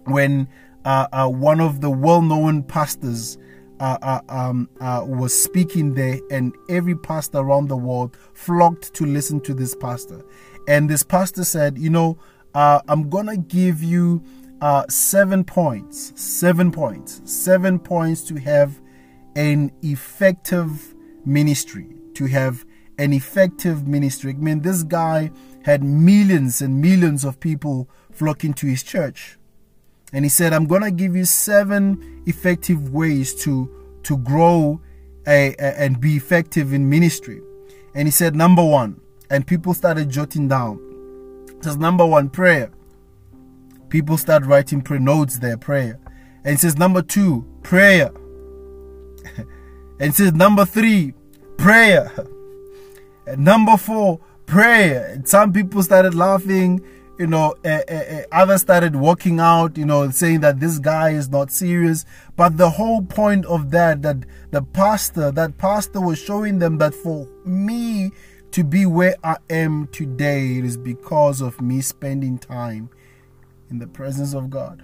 when 0.05 0.47
uh, 0.85 1.07
uh, 1.11 1.27
one 1.27 1.59
of 1.59 1.81
the 1.81 1.89
well 1.89 2.21
known 2.21 2.63
pastors 2.63 3.37
uh, 3.79 3.97
uh 4.01 4.21
um, 4.29 4.69
uh, 4.79 5.03
was 5.05 5.39
speaking 5.39 5.93
there, 5.93 6.19
and 6.31 6.53
every 6.69 6.95
pastor 6.95 7.39
around 7.39 7.67
the 7.67 7.77
world 7.77 8.15
flocked 8.33 8.93
to 8.93 9.05
listen 9.05 9.39
to 9.41 9.53
this 9.53 9.75
pastor. 9.75 10.23
And 10.67 10.89
this 10.89 11.03
pastor 11.03 11.43
said, 11.43 11.77
You 11.77 11.89
know, 11.89 12.19
uh, 12.53 12.81
I'm 12.87 13.09
going 13.09 13.27
to 13.27 13.37
give 13.37 13.83
you 13.83 14.23
uh, 14.61 14.85
seven 14.89 15.43
points, 15.43 16.13
seven 16.15 16.71
points, 16.71 17.21
seven 17.25 17.79
points 17.79 18.21
to 18.23 18.35
have 18.35 18.79
an 19.35 19.71
effective 19.81 20.95
ministry, 21.25 21.95
to 22.15 22.25
have 22.25 22.65
an 22.97 23.13
effective 23.13 23.87
ministry. 23.87 24.31
I 24.31 24.37
mean, 24.37 24.61
this 24.61 24.83
guy 24.83 25.31
had 25.63 25.83
millions 25.83 26.61
and 26.61 26.81
millions 26.81 27.23
of 27.23 27.39
people 27.39 27.89
flocking 28.11 28.53
to 28.55 28.67
his 28.67 28.81
church. 28.83 29.37
And 30.13 30.25
he 30.25 30.29
said, 30.29 30.53
I'm 30.53 30.65
going 30.65 30.81
to 30.83 30.91
give 30.91 31.15
you 31.15 31.25
seven 31.25 32.23
effective 32.25 32.91
ways 32.91 33.35
to, 33.43 33.99
to 34.03 34.17
grow 34.17 34.81
a, 35.27 35.53
a, 35.59 35.79
and 35.79 35.99
be 35.99 36.15
effective 36.15 36.73
in 36.73 36.89
ministry. 36.89 37.41
And 37.93 38.07
he 38.07 38.11
said, 38.11 38.35
number 38.35 38.63
one, 38.63 39.01
and 39.29 39.45
people 39.45 39.73
started 39.73 40.09
jotting 40.09 40.47
down. 40.47 40.79
It 41.49 41.63
says, 41.63 41.77
number 41.77 42.05
one, 42.05 42.29
prayer 42.29 42.71
people 43.89 44.17
start 44.17 44.45
writing 44.45 44.81
prayer 44.81 44.99
notes 44.99 45.39
there, 45.39 45.57
prayer. 45.57 45.99
And 46.43 46.55
it 46.55 46.59
says 46.59 46.77
number 46.77 47.01
two, 47.01 47.45
prayer. 47.63 48.07
and 49.37 49.47
it 49.99 50.15
says 50.15 50.33
number 50.33 50.65
three, 50.65 51.13
prayer. 51.57 52.11
And 53.27 53.43
number 53.43 53.75
four, 53.75 54.21
prayer. 54.45 55.07
And 55.11 55.27
some 55.27 55.51
people 55.51 55.83
started 55.83 56.15
laughing, 56.15 56.81
you 57.19 57.27
know, 57.27 57.55
uh, 57.65 57.81
uh, 57.89 57.93
uh, 57.93 58.21
others 58.31 58.61
started 58.61 58.95
walking 58.95 59.41
out, 59.41 59.77
you 59.77 59.85
know, 59.85 60.09
saying 60.09 60.39
that 60.39 60.61
this 60.61 60.79
guy 60.79 61.09
is 61.09 61.29
not 61.29 61.51
serious. 61.51 62.05
But 62.37 62.57
the 62.57 62.69
whole 62.69 63.01
point 63.01 63.45
of 63.45 63.71
that, 63.71 64.01
that 64.03 64.17
the 64.51 64.61
pastor, 64.61 65.31
that 65.31 65.57
pastor 65.57 65.99
was 65.99 66.19
showing 66.19 66.59
them 66.59 66.77
that 66.77 66.95
for 66.95 67.27
me 67.43 68.11
to 68.51 68.63
be 68.63 68.85
where 68.85 69.15
I 69.25 69.35
am 69.49 69.87
today, 69.87 70.57
it 70.57 70.63
is 70.63 70.77
because 70.77 71.41
of 71.41 71.59
me 71.59 71.81
spending 71.81 72.37
time 72.37 72.89
in 73.69 73.79
the 73.79 73.87
presence 73.87 74.33
of 74.33 74.49
God. 74.49 74.81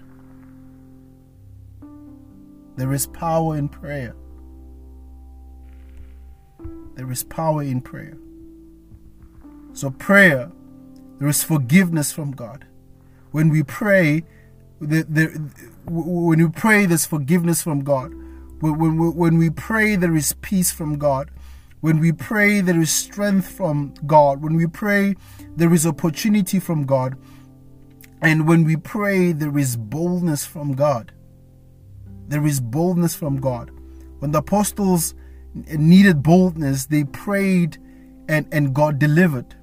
There 2.75 2.91
is 2.93 3.07
power 3.07 3.55
in 3.55 3.69
prayer. 3.69 4.15
There 6.95 7.11
is 7.11 7.23
power 7.23 7.63
in 7.63 7.81
prayer. 7.81 8.17
So, 9.73 9.89
prayer, 9.89 10.51
there 11.19 11.27
is 11.27 11.43
forgiveness 11.43 12.11
from 12.11 12.31
God. 12.31 12.65
When 13.31 13.49
we 13.49 13.63
pray, 13.63 14.23
the, 14.79 15.03
the, 15.03 15.25
when 15.85 16.43
we 16.43 16.49
pray, 16.49 16.85
there's 16.85 17.05
forgiveness 17.05 17.63
from 17.63 17.83
God. 17.83 18.13
When, 18.59 18.77
when, 18.77 19.15
when 19.15 19.37
we 19.37 19.49
pray, 19.49 19.95
there 19.95 20.15
is 20.15 20.33
peace 20.41 20.71
from 20.71 20.97
God. 20.97 21.31
When 21.81 21.99
we 21.99 22.11
pray, 22.11 22.61
there 22.61 22.79
is 22.79 22.91
strength 22.91 23.49
from 23.49 23.93
God. 24.05 24.41
When 24.41 24.55
we 24.55 24.67
pray, 24.67 25.15
there 25.55 25.73
is 25.73 25.85
opportunity 25.85 26.59
from 26.59 26.85
God. 26.85 27.17
And 28.23 28.47
when 28.47 28.63
we 28.63 28.77
pray, 28.77 29.33
there 29.33 29.57
is 29.57 29.75
boldness 29.75 30.45
from 30.45 30.73
God. 30.73 31.11
There 32.29 32.45
is 32.45 32.61
boldness 32.61 33.13
from 33.13 33.35
God. 33.35 33.69
When 34.19 34.31
the 34.31 34.39
apostles 34.39 35.13
needed 35.53 36.23
boldness, 36.23 36.85
they 36.85 37.03
prayed 37.03 37.77
and, 38.29 38.47
and 38.53 38.73
God 38.73 38.97
delivered. 38.97 39.55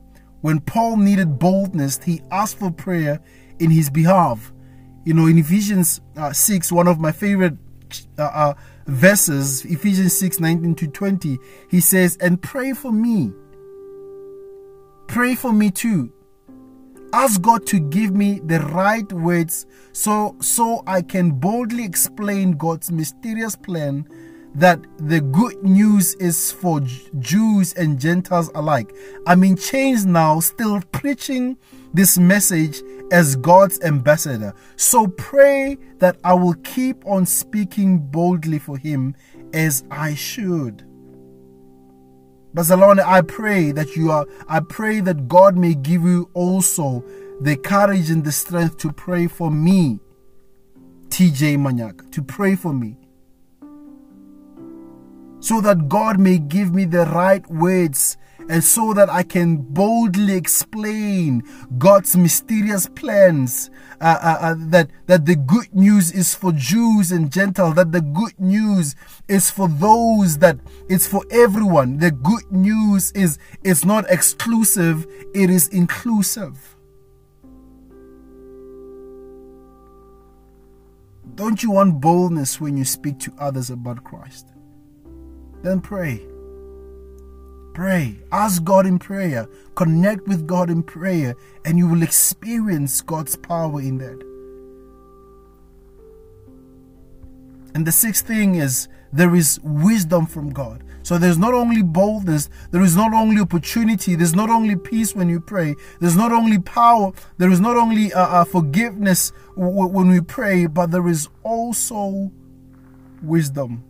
When 0.42 0.60
Paul 0.60 0.98
needed 0.98 1.38
boldness, 1.38 2.00
he 2.04 2.20
asked 2.30 2.58
for 2.58 2.70
prayer 2.70 3.20
in 3.58 3.70
his 3.70 3.88
behalf. 3.88 4.52
You 5.06 5.14
know, 5.14 5.26
in 5.26 5.38
Ephesians 5.38 6.02
uh, 6.18 6.34
6, 6.34 6.70
one 6.70 6.86
of 6.86 7.00
my 7.00 7.12
favorite 7.12 7.56
uh, 8.18 8.22
uh, 8.22 8.54
verses, 8.86 9.64
Ephesians 9.64 10.14
6 10.18 10.38
19 10.38 10.74
to 10.74 10.86
20, 10.86 11.38
he 11.70 11.80
says, 11.80 12.18
And 12.18 12.42
pray 12.42 12.74
for 12.74 12.92
me. 12.92 13.32
Pray 15.08 15.34
for 15.34 15.50
me 15.50 15.70
too 15.70 16.12
Ask 17.12 17.42
God 17.42 17.66
to 17.66 17.80
give 17.80 18.14
me 18.14 18.40
the 18.44 18.60
right 18.60 19.10
words 19.12 19.66
so 19.92 20.36
so 20.40 20.82
I 20.86 21.02
can 21.02 21.32
boldly 21.32 21.84
explain 21.84 22.52
God's 22.52 22.92
mysterious 22.92 23.56
plan 23.56 24.06
that 24.54 24.80
the 24.98 25.20
good 25.20 25.62
news 25.62 26.14
is 26.14 26.52
for 26.52 26.80
Jews 27.18 27.72
and 27.74 28.00
Gentiles 28.00 28.50
alike. 28.54 28.94
I'm 29.26 29.44
in 29.44 29.56
chains 29.56 30.06
now, 30.06 30.40
still 30.40 30.80
preaching 30.92 31.56
this 31.94 32.18
message 32.18 32.80
as 33.12 33.36
God's 33.36 33.80
ambassador. 33.80 34.54
So 34.76 35.06
pray 35.06 35.78
that 35.98 36.16
I 36.24 36.34
will 36.34 36.54
keep 36.62 37.04
on 37.06 37.26
speaking 37.26 37.98
boldly 37.98 38.58
for 38.58 38.76
Him 38.76 39.14
as 39.52 39.84
I 39.90 40.14
should. 40.14 40.89
Barcelona, 42.52 43.04
I 43.06 43.22
pray 43.22 43.70
that 43.72 43.94
you 43.94 44.10
are, 44.10 44.26
I 44.48 44.60
pray 44.60 45.00
that 45.00 45.28
God 45.28 45.56
may 45.56 45.74
give 45.74 46.02
you 46.02 46.28
also 46.34 47.04
the 47.40 47.56
courage 47.56 48.10
and 48.10 48.24
the 48.24 48.32
strength 48.32 48.78
to 48.78 48.92
pray 48.92 49.28
for 49.28 49.50
me, 49.50 50.00
TJ 51.08 51.58
Manyak, 51.58 52.10
to 52.12 52.22
pray 52.22 52.56
for 52.56 52.72
me. 52.72 52.96
So 55.38 55.60
that 55.60 55.88
God 55.88 56.18
may 56.18 56.38
give 56.38 56.74
me 56.74 56.84
the 56.84 57.06
right 57.06 57.48
words 57.48 58.16
and 58.48 58.62
so 58.62 58.92
that 58.94 59.10
I 59.10 59.22
can 59.22 59.56
boldly 59.56 60.34
explain 60.34 61.42
God's 61.78 62.16
mysterious 62.16 62.86
plans. 62.86 63.70
Uh, 64.00 64.18
uh, 64.22 64.38
uh, 64.40 64.54
that 64.70 64.88
that 65.06 65.26
the 65.26 65.36
good 65.36 65.74
news 65.74 66.10
is 66.12 66.34
for 66.34 66.52
Jews 66.52 67.12
and 67.12 67.30
Gentiles. 67.30 67.74
That 67.74 67.92
the 67.92 68.00
good 68.00 68.32
news 68.38 68.96
is 69.28 69.50
for 69.50 69.68
those 69.68 70.38
that 70.38 70.58
it's 70.88 71.06
for 71.06 71.22
everyone. 71.30 71.98
The 71.98 72.10
good 72.10 72.50
news 72.50 73.12
is 73.12 73.38
is 73.62 73.84
not 73.84 74.10
exclusive; 74.10 75.06
it 75.34 75.50
is 75.50 75.68
inclusive. 75.68 76.76
Don't 81.34 81.62
you 81.62 81.72
want 81.72 82.00
boldness 82.00 82.60
when 82.60 82.76
you 82.76 82.84
speak 82.84 83.18
to 83.20 83.32
others 83.38 83.70
about 83.70 84.02
Christ? 84.04 84.46
Then 85.62 85.80
pray. 85.80 86.29
Pray. 87.80 88.18
Ask 88.30 88.62
God 88.62 88.84
in 88.84 88.98
prayer. 88.98 89.48
Connect 89.74 90.28
with 90.28 90.46
God 90.46 90.68
in 90.68 90.82
prayer, 90.82 91.34
and 91.64 91.78
you 91.78 91.88
will 91.88 92.02
experience 92.02 93.00
God's 93.00 93.36
power 93.36 93.80
in 93.80 93.96
that. 93.96 94.20
And 97.74 97.86
the 97.86 97.90
sixth 97.90 98.26
thing 98.26 98.56
is 98.56 98.86
there 99.14 99.34
is 99.34 99.58
wisdom 99.62 100.26
from 100.26 100.50
God. 100.50 100.84
So 101.04 101.16
there's 101.16 101.38
not 101.38 101.54
only 101.54 101.80
boldness, 101.80 102.50
there 102.70 102.82
is 102.82 102.96
not 102.96 103.14
only 103.14 103.40
opportunity, 103.40 104.14
there's 104.14 104.34
not 104.34 104.50
only 104.50 104.76
peace 104.76 105.14
when 105.14 105.30
you 105.30 105.40
pray, 105.40 105.74
there's 106.00 106.18
not 106.18 106.32
only 106.32 106.58
power, 106.58 107.12
there 107.38 107.50
is 107.50 107.60
not 107.60 107.78
only 107.78 108.12
uh, 108.12 108.26
uh, 108.26 108.44
forgiveness 108.44 109.32
w- 109.56 109.86
when 109.86 110.10
we 110.10 110.20
pray, 110.20 110.66
but 110.66 110.90
there 110.90 111.08
is 111.08 111.30
also 111.44 112.30
wisdom 113.22 113.82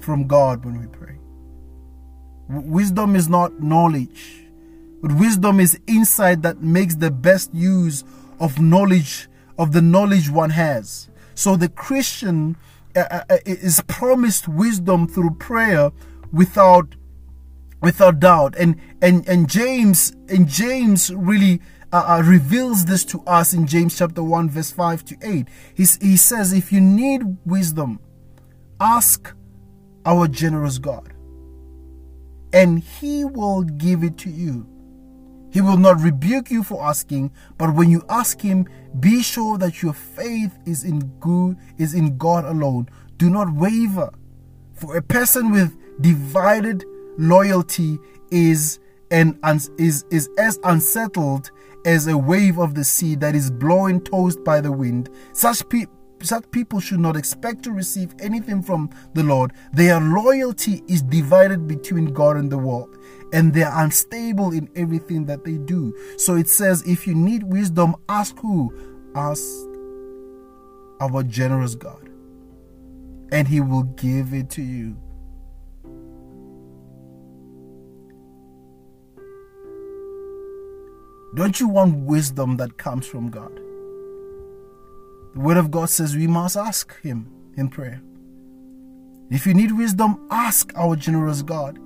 from 0.00 0.26
God 0.26 0.64
when 0.64 0.80
we 0.80 0.86
pray. 0.86 1.01
Wisdom 2.48 3.16
is 3.16 3.28
not 3.28 3.60
knowledge, 3.60 4.44
but 5.00 5.12
wisdom 5.12 5.60
is 5.60 5.78
insight 5.86 6.42
that 6.42 6.62
makes 6.62 6.94
the 6.96 7.10
best 7.10 7.54
use 7.54 8.04
of 8.40 8.60
knowledge, 8.60 9.28
of 9.58 9.72
the 9.72 9.82
knowledge 9.82 10.28
one 10.28 10.50
has. 10.50 11.08
So 11.34 11.56
the 11.56 11.68
Christian 11.68 12.56
uh, 12.94 13.00
uh, 13.10 13.22
uh 13.30 13.38
is 13.46 13.82
promised 13.86 14.48
wisdom 14.48 15.08
through 15.08 15.36
prayer 15.36 15.90
without 16.32 16.94
without 17.80 18.20
doubt. 18.20 18.54
And 18.56 18.76
and 19.00 19.26
and 19.28 19.48
James 19.48 20.12
and 20.28 20.48
James 20.48 21.12
really 21.14 21.60
uh, 21.92 22.18
uh, 22.18 22.22
reveals 22.24 22.86
this 22.86 23.04
to 23.06 23.22
us 23.26 23.52
in 23.52 23.66
James 23.66 23.96
chapter 23.98 24.22
1 24.22 24.48
verse 24.48 24.70
5 24.70 25.04
to 25.04 25.16
8 25.22 25.46
He's, 25.74 25.98
he 26.00 26.16
says 26.16 26.52
if 26.52 26.72
you 26.72 26.80
need 26.80 27.22
wisdom 27.44 28.00
ask 28.80 29.34
our 30.06 30.26
generous 30.26 30.78
God 30.78 31.12
and 32.52 32.80
he 32.80 33.24
will 33.24 33.62
give 33.62 34.02
it 34.02 34.18
to 34.18 34.30
you. 34.30 34.66
He 35.50 35.60
will 35.60 35.76
not 35.76 36.00
rebuke 36.00 36.50
you 36.50 36.62
for 36.62 36.82
asking, 36.82 37.30
but 37.58 37.74
when 37.74 37.90
you 37.90 38.02
ask 38.08 38.40
him, 38.40 38.66
be 39.00 39.22
sure 39.22 39.58
that 39.58 39.82
your 39.82 39.92
faith 39.92 40.58
is 40.64 40.84
in 40.84 41.00
good 41.20 41.58
is 41.78 41.94
in 41.94 42.16
God 42.16 42.44
alone. 42.44 42.88
Do 43.18 43.28
not 43.28 43.52
waver. 43.52 44.10
For 44.74 44.96
a 44.96 45.02
person 45.02 45.50
with 45.50 45.76
divided 46.00 46.84
loyalty 47.18 47.98
is 48.30 48.78
is 49.10 50.04
is 50.10 50.30
as 50.38 50.58
unsettled 50.64 51.50
as 51.84 52.06
a 52.06 52.16
wave 52.16 52.58
of 52.58 52.74
the 52.74 52.84
sea 52.84 53.14
that 53.16 53.34
is 53.34 53.50
blown 53.50 54.00
tossed 54.00 54.42
by 54.44 54.60
the 54.60 54.72
wind. 54.72 55.10
Such 55.34 55.68
people 55.68 55.94
such 56.22 56.50
people 56.50 56.80
should 56.80 57.00
not 57.00 57.16
expect 57.16 57.62
to 57.64 57.72
receive 57.72 58.14
anything 58.20 58.62
from 58.62 58.90
the 59.14 59.22
Lord. 59.22 59.52
Their 59.72 60.00
loyalty 60.00 60.82
is 60.88 61.02
divided 61.02 61.66
between 61.66 62.12
God 62.12 62.36
and 62.36 62.50
the 62.50 62.58
world, 62.58 62.96
and 63.32 63.52
they 63.52 63.62
are 63.62 63.84
unstable 63.84 64.52
in 64.52 64.68
everything 64.76 65.26
that 65.26 65.44
they 65.44 65.58
do. 65.58 65.94
So 66.16 66.36
it 66.36 66.48
says, 66.48 66.82
if 66.86 67.06
you 67.06 67.14
need 67.14 67.42
wisdom, 67.42 67.96
ask 68.08 68.36
who? 68.38 68.74
Ask 69.14 69.42
our 71.00 71.22
generous 71.22 71.74
God, 71.74 72.08
and 73.30 73.48
He 73.48 73.60
will 73.60 73.84
give 73.84 74.32
it 74.32 74.50
to 74.50 74.62
you. 74.62 74.96
Don't 81.34 81.58
you 81.58 81.68
want 81.68 81.96
wisdom 82.04 82.58
that 82.58 82.76
comes 82.76 83.06
from 83.06 83.30
God? 83.30 83.61
The 85.34 85.40
Word 85.40 85.56
of 85.56 85.70
God 85.70 85.88
says 85.88 86.14
we 86.14 86.26
must 86.26 86.56
ask 86.56 87.00
Him 87.00 87.30
in 87.56 87.68
prayer. 87.68 88.02
If 89.30 89.46
you 89.46 89.54
need 89.54 89.72
wisdom, 89.72 90.26
ask 90.30 90.72
our 90.76 90.94
generous 90.94 91.40
God, 91.40 91.78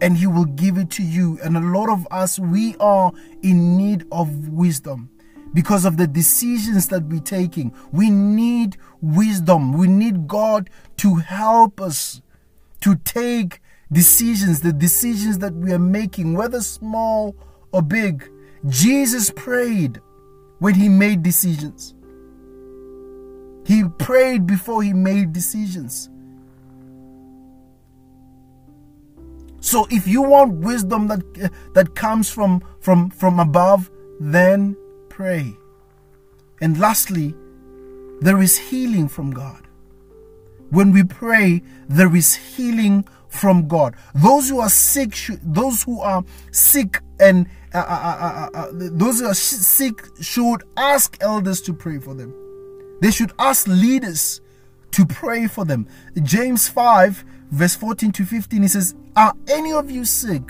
and 0.00 0.16
He 0.16 0.28
will 0.28 0.44
give 0.44 0.78
it 0.78 0.90
to 0.90 1.02
you. 1.02 1.38
And 1.42 1.56
a 1.56 1.60
lot 1.60 1.88
of 1.88 2.06
us, 2.10 2.38
we 2.38 2.76
are 2.78 3.10
in 3.42 3.76
need 3.76 4.06
of 4.12 4.48
wisdom 4.48 5.10
because 5.54 5.84
of 5.84 5.96
the 5.96 6.06
decisions 6.06 6.86
that 6.88 7.04
we're 7.04 7.20
taking. 7.20 7.74
We 7.92 8.10
need 8.10 8.76
wisdom. 9.00 9.72
We 9.72 9.88
need 9.88 10.28
God 10.28 10.70
to 10.98 11.16
help 11.16 11.80
us 11.80 12.22
to 12.82 12.94
take 12.96 13.60
decisions, 13.90 14.60
the 14.60 14.72
decisions 14.72 15.38
that 15.38 15.54
we 15.54 15.72
are 15.72 15.78
making, 15.78 16.34
whether 16.34 16.60
small 16.60 17.34
or 17.72 17.82
big. 17.82 18.30
Jesus 18.68 19.30
prayed 19.30 20.00
when 20.58 20.74
he 20.74 20.88
made 20.88 21.22
decisions. 21.22 21.94
He 23.64 23.84
prayed 23.98 24.46
before 24.46 24.82
he 24.82 24.92
made 24.92 25.32
decisions. 25.32 26.10
So 29.60 29.86
if 29.90 30.06
you 30.06 30.22
want 30.22 30.54
wisdom 30.54 31.08
that 31.08 31.52
that 31.74 31.94
comes 31.94 32.30
from 32.30 32.62
from 32.80 33.10
from 33.10 33.40
above, 33.40 33.90
then 34.20 34.76
pray. 35.08 35.54
And 36.60 36.78
lastly, 36.78 37.34
there 38.20 38.42
is 38.42 38.58
healing 38.58 39.08
from 39.08 39.32
God. 39.32 39.62
when 40.70 40.92
we 40.92 41.04
pray, 41.04 41.62
there 41.88 42.14
is 42.14 42.34
healing 42.34 43.06
from 43.28 43.68
God. 43.68 43.94
Those 44.14 44.48
who 44.48 44.60
are 44.60 44.68
sick, 44.68 45.16
those 45.42 45.82
who 45.84 46.00
are 46.00 46.24
sick 46.50 47.00
and 47.20 47.46
uh, 47.72 47.78
uh, 47.78 48.50
uh, 48.54 48.68
those 48.72 49.20
who 49.20 49.26
are 49.26 49.34
sick 49.34 50.02
should 50.20 50.62
ask 50.76 51.16
elders 51.20 51.60
to 51.62 51.72
pray 51.72 51.98
for 51.98 52.14
them. 52.14 52.34
They 53.04 53.10
should 53.10 53.34
ask 53.38 53.68
leaders 53.68 54.40
to 54.92 55.04
pray 55.04 55.46
for 55.46 55.66
them. 55.66 55.86
James 56.22 56.70
5, 56.70 57.22
verse 57.50 57.74
14 57.76 58.12
to 58.12 58.24
15, 58.24 58.62
he 58.62 58.66
says, 58.66 58.94
Are 59.14 59.34
any 59.46 59.74
of 59.74 59.90
you 59.90 60.06
sick? 60.06 60.40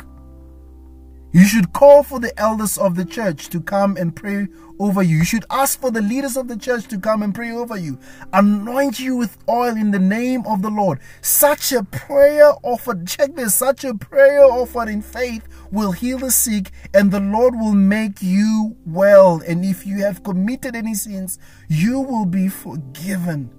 You 1.35 1.49
should 1.49 1.73
call 1.73 2.05
for 2.05 2.21
the 2.21 2.33
elders 2.39 2.79
of 2.79 2.95
the 2.95 3.05
church 3.05 3.49
to 3.49 3.61
come 3.61 3.97
and 3.97 4.15
pray 4.15 4.47
over 4.79 5.03
you. 5.03 5.17
You 5.17 5.25
should 5.25 5.45
ask 5.51 5.81
for 5.81 5.91
the 5.91 6.01
leaders 6.01 6.37
of 6.37 6.47
the 6.47 6.57
church 6.57 6.87
to 6.87 6.97
come 6.97 7.25
and 7.25 7.35
pray 7.35 7.51
over 7.51 7.77
you. 7.77 7.99
Anoint 8.33 9.01
you 9.01 9.17
with 9.17 9.37
oil 9.49 9.77
in 9.77 9.91
the 9.91 9.99
name 9.99 10.47
of 10.47 10.63
the 10.63 10.71
Lord. 10.71 11.01
Such 11.23 11.73
a 11.73 11.83
prayer 11.83 12.53
offered, 12.63 13.09
check 13.09 13.35
this, 13.35 13.57
such 13.57 13.83
a 13.83 13.95
prayer 13.95 14.45
offered 14.45 14.89
in 14.89 15.03
faith 15.03 15.49
will 15.73 15.91
heal 15.91 16.19
the 16.19 16.31
sick 16.31 16.71
and 16.95 17.11
the 17.11 17.19
Lord 17.19 17.57
will 17.57 17.75
make 17.75 18.23
you 18.23 18.77
well. 18.87 19.43
And 19.45 19.65
if 19.65 19.85
you 19.85 20.05
have 20.05 20.23
committed 20.23 20.77
any 20.77 20.95
sins, 20.95 21.41
you 21.69 21.99
will 21.99 22.27
be 22.27 22.49
forgiven. 22.49 23.51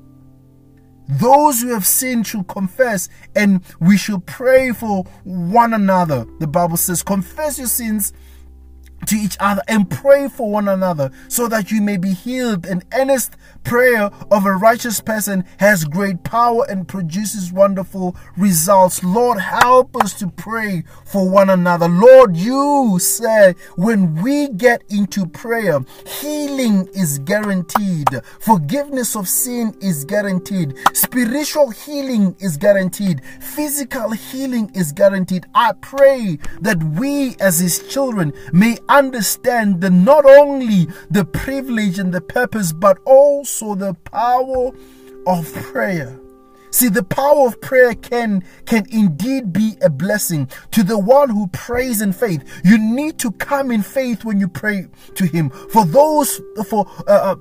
Those 1.08 1.62
who 1.62 1.74
have 1.74 1.86
sinned 1.86 2.28
should 2.28 2.48
confess 2.48 3.10
and 3.36 3.62
we 3.80 3.98
should 3.98 4.26
pray 4.26 4.72
for 4.72 5.04
one 5.24 5.74
another. 5.74 6.26
The 6.40 6.48
Bible 6.48 6.78
says, 6.78 7.04
confess 7.04 7.58
your 7.58 7.68
sins 7.68 8.14
to 9.06 9.16
each 9.16 9.38
other 9.40 9.62
and 9.68 9.90
pray 9.90 10.28
for 10.28 10.50
one 10.50 10.68
another 10.68 11.12
so 11.28 11.48
that 11.48 11.72
you 11.72 11.82
may 11.82 11.98
be 11.98 12.14
healed. 12.14 12.66
An 12.66 12.82
earnest 12.94 13.36
prayer 13.66 14.12
of 14.32 14.46
a 14.46 14.52
righteous 14.52 15.02
person 15.02 15.44
has 15.58 15.84
great 15.84 16.24
power 16.24 16.66
and 16.70 16.88
produces 16.88 17.52
wonderful 17.52 18.16
results. 18.38 19.04
Lord, 19.04 19.40
help 19.40 19.96
us 19.98 20.14
to 20.20 20.28
pray 20.28 20.84
for 21.06 21.30
one 21.30 21.50
another. 21.50 21.90
Lord, 21.90 22.38
you 22.38 23.00
say 23.00 23.56
when 23.76 24.22
we 24.22 24.50
get 24.50 24.84
into 24.90 25.26
prayer, 25.26 25.80
healing 26.06 26.88
is 26.94 27.20
guaranteed, 27.20 28.08
forgiveness 28.40 29.16
of 29.16 29.28
sin 29.28 29.76
is 29.82 30.06
guaranteed, 30.06 30.76
spiritual 30.94 31.72
healing 31.72 32.36
is 32.40 32.58
guaranteed, 32.58 33.22
physical 33.42 34.12
healing 34.12 34.72
is 34.76 34.92
guaranteed. 34.92 35.46
I 35.56 35.74
pray 35.82 36.38
that 36.62 36.82
we 36.84 37.36
as 37.40 37.60
his 37.60 37.80
children 37.88 38.32
may 38.54 38.78
understand 38.90 39.82
the 39.82 39.90
not 39.90 40.26
only 40.26 40.88
the 41.10 41.26
privilege 41.26 41.98
and 41.98 42.14
the 42.14 42.22
purpose, 42.22 42.72
but 42.72 43.00
also 43.06 43.55
the 43.60 43.94
power 43.94 44.72
of 45.28 45.54
prayer. 45.54 46.20
See, 46.72 46.90
the 46.90 47.04
power 47.04 47.48
of 47.48 47.62
prayer 47.62 47.96
can 47.96 48.44
can 48.66 48.86
indeed 48.90 49.54
be 49.54 49.78
a 49.82 49.90
blessing 49.90 50.50
to 50.72 50.84
the 50.84 51.00
one 51.00 51.30
who 51.30 51.48
prays 51.48 52.02
in 52.02 52.12
faith. 52.12 52.44
You 52.66 52.78
need 52.78 53.18
to 53.20 53.32
come 53.32 53.72
in 53.72 53.82
faith 53.82 54.26
when 54.26 54.42
you 54.42 54.50
pray 54.50 54.88
to 55.14 55.26
Him. 55.26 55.50
For 55.50 55.86
those, 55.86 56.42
for 56.68 56.86
uh, 57.08 57.38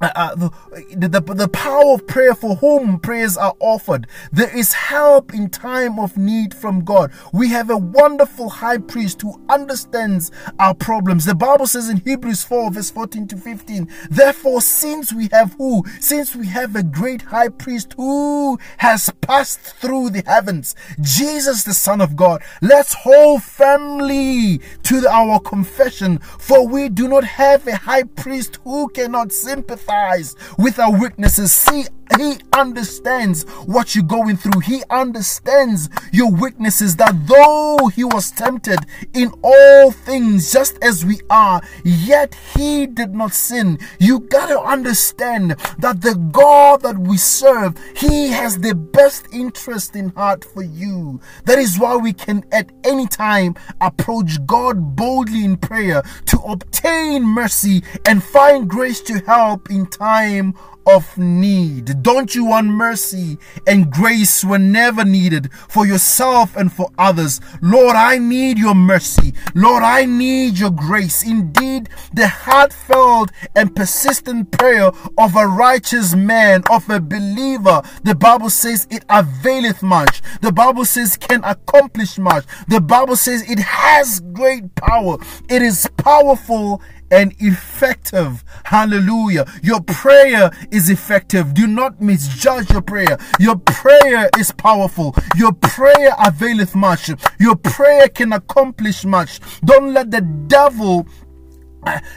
uh 0.00 0.10
uh, 0.16 0.34
the, 0.34 1.08
the, 1.08 1.20
the 1.20 1.48
power 1.48 1.94
of 1.94 2.06
prayer 2.06 2.34
for 2.34 2.56
whom 2.56 2.98
prayers 2.98 3.36
are 3.36 3.54
offered. 3.60 4.06
There 4.32 4.54
is 4.56 4.72
help 4.72 5.32
in 5.32 5.50
time 5.50 5.98
of 5.98 6.16
need 6.16 6.52
from 6.52 6.84
God. 6.84 7.12
We 7.32 7.50
have 7.50 7.70
a 7.70 7.76
wonderful 7.76 8.48
high 8.48 8.78
priest 8.78 9.22
who 9.22 9.40
understands 9.48 10.32
our 10.58 10.74
problems. 10.74 11.24
The 11.24 11.34
Bible 11.34 11.66
says 11.66 11.88
in 11.88 11.98
Hebrews 11.98 12.42
4, 12.44 12.72
verse 12.72 12.90
14 12.90 13.28
to 13.28 13.36
15, 13.36 13.88
Therefore, 14.10 14.60
since 14.60 15.12
we 15.12 15.28
have 15.30 15.54
who? 15.54 15.84
Since 16.00 16.34
we 16.34 16.46
have 16.48 16.74
a 16.74 16.82
great 16.82 17.22
high 17.22 17.48
priest 17.48 17.94
who 17.96 18.58
has 18.78 19.10
passed 19.20 19.60
through 19.60 20.10
the 20.10 20.24
heavens, 20.26 20.74
Jesus, 21.00 21.62
the 21.62 21.74
Son 21.74 22.00
of 22.00 22.16
God, 22.16 22.42
let's 22.60 22.94
hold 22.94 23.42
firmly 23.44 24.60
to 24.84 25.08
our 25.08 25.38
confession, 25.38 26.18
for 26.18 26.66
we 26.66 26.88
do 26.88 27.06
not 27.06 27.24
have 27.24 27.66
a 27.68 27.76
high 27.76 28.02
priest 28.02 28.58
who 28.64 28.88
cannot 28.88 29.30
sympathize 29.30 29.83
sympathize 29.84 30.36
with 30.58 30.78
our 30.78 30.92
weaknesses. 30.92 31.52
See, 31.52 31.86
he 32.18 32.38
understands 32.52 33.44
what 33.66 33.94
you're 33.94 34.04
going 34.04 34.36
through. 34.36 34.60
He 34.60 34.82
understands 34.90 35.88
your 36.12 36.30
weaknesses. 36.30 36.96
That 36.96 37.26
though 37.26 37.88
he 37.88 38.04
was 38.04 38.30
tempted 38.30 38.78
in 39.12 39.32
all 39.42 39.90
things, 39.90 40.52
just 40.52 40.78
as 40.82 41.04
we 41.04 41.20
are, 41.30 41.62
yet 41.84 42.34
he 42.54 42.86
did 42.86 43.14
not 43.14 43.32
sin. 43.32 43.78
You 43.98 44.20
gotta 44.20 44.60
understand 44.60 45.56
that 45.78 46.00
the 46.00 46.14
God 46.32 46.82
that 46.82 46.98
we 46.98 47.16
serve, 47.16 47.78
he 47.96 48.28
has 48.28 48.58
the 48.58 48.74
best 48.74 49.26
interest 49.32 49.96
in 49.96 50.10
heart 50.10 50.44
for 50.44 50.62
you. 50.62 51.20
That 51.44 51.58
is 51.58 51.78
why 51.78 51.96
we 51.96 52.12
can 52.12 52.44
at 52.52 52.70
any 52.84 53.06
time 53.06 53.54
approach 53.80 54.44
God 54.46 54.96
boldly 54.96 55.44
in 55.44 55.56
prayer 55.56 56.02
to 56.26 56.38
obtain 56.40 57.24
mercy 57.24 57.82
and 58.06 58.22
find 58.22 58.68
grace 58.68 59.00
to 59.02 59.18
help 59.20 59.70
in 59.70 59.86
time 59.86 60.54
of 60.86 61.16
need. 61.16 62.02
Don't 62.02 62.34
you 62.34 62.46
want 62.46 62.68
mercy 62.68 63.38
and 63.66 63.90
grace 63.90 64.44
whenever 64.44 65.04
needed 65.04 65.52
for 65.68 65.86
yourself 65.86 66.56
and 66.56 66.72
for 66.72 66.90
others? 66.98 67.40
Lord, 67.62 67.96
I 67.96 68.18
need 68.18 68.58
your 68.58 68.74
mercy. 68.74 69.34
Lord, 69.54 69.82
I 69.82 70.04
need 70.04 70.58
your 70.58 70.70
grace. 70.70 71.24
Indeed, 71.24 71.88
the 72.12 72.28
heartfelt 72.28 73.30
and 73.54 73.74
persistent 73.74 74.50
prayer 74.52 74.90
of 75.18 75.36
a 75.36 75.46
righteous 75.46 76.14
man, 76.14 76.62
of 76.70 76.88
a 76.90 77.00
believer, 77.00 77.82
the 78.02 78.14
Bible 78.14 78.50
says 78.50 78.86
it 78.90 79.04
availeth 79.08 79.82
much. 79.82 80.22
The 80.40 80.52
Bible 80.52 80.84
says 80.84 81.16
can 81.16 81.42
accomplish 81.44 82.18
much. 82.18 82.44
The 82.68 82.80
Bible 82.80 83.16
says 83.16 83.48
it 83.48 83.58
has 83.58 84.20
great 84.32 84.74
power. 84.74 85.18
It 85.48 85.62
is 85.62 85.88
powerful 85.96 86.82
and 87.10 87.34
effective. 87.38 88.44
Hallelujah. 88.64 89.46
Your 89.62 89.80
prayer 89.80 90.50
is 90.70 90.90
effective. 90.90 91.54
Do 91.54 91.66
not 91.66 92.00
misjudge 92.00 92.70
your 92.70 92.82
prayer. 92.82 93.18
Your 93.38 93.56
prayer 93.56 94.28
is 94.38 94.52
powerful. 94.52 95.14
Your 95.36 95.52
prayer 95.52 96.14
availeth 96.24 96.74
much. 96.74 97.10
Your 97.38 97.56
prayer 97.56 98.08
can 98.08 98.32
accomplish 98.32 99.04
much. 99.04 99.40
Don't 99.64 99.92
let 99.92 100.10
the 100.10 100.22
devil 100.22 101.06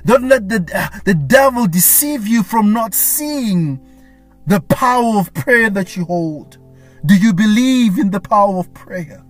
don't 0.05 0.29
let 0.29 0.47
the, 0.47 0.59
the 1.03 1.13
devil 1.13 1.67
deceive 1.67 2.25
you 2.25 2.41
from 2.41 2.71
not 2.71 2.93
seeing 2.93 3.81
the 4.45 4.61
power 4.61 5.19
of 5.19 5.33
prayer 5.33 5.69
that 5.69 5.97
you 5.97 6.05
hold. 6.05 6.57
Do 7.05 7.15
you 7.15 7.33
believe 7.33 7.99
in 7.99 8.11
the 8.11 8.21
power 8.21 8.59
of 8.59 8.73
prayer? 8.73 9.23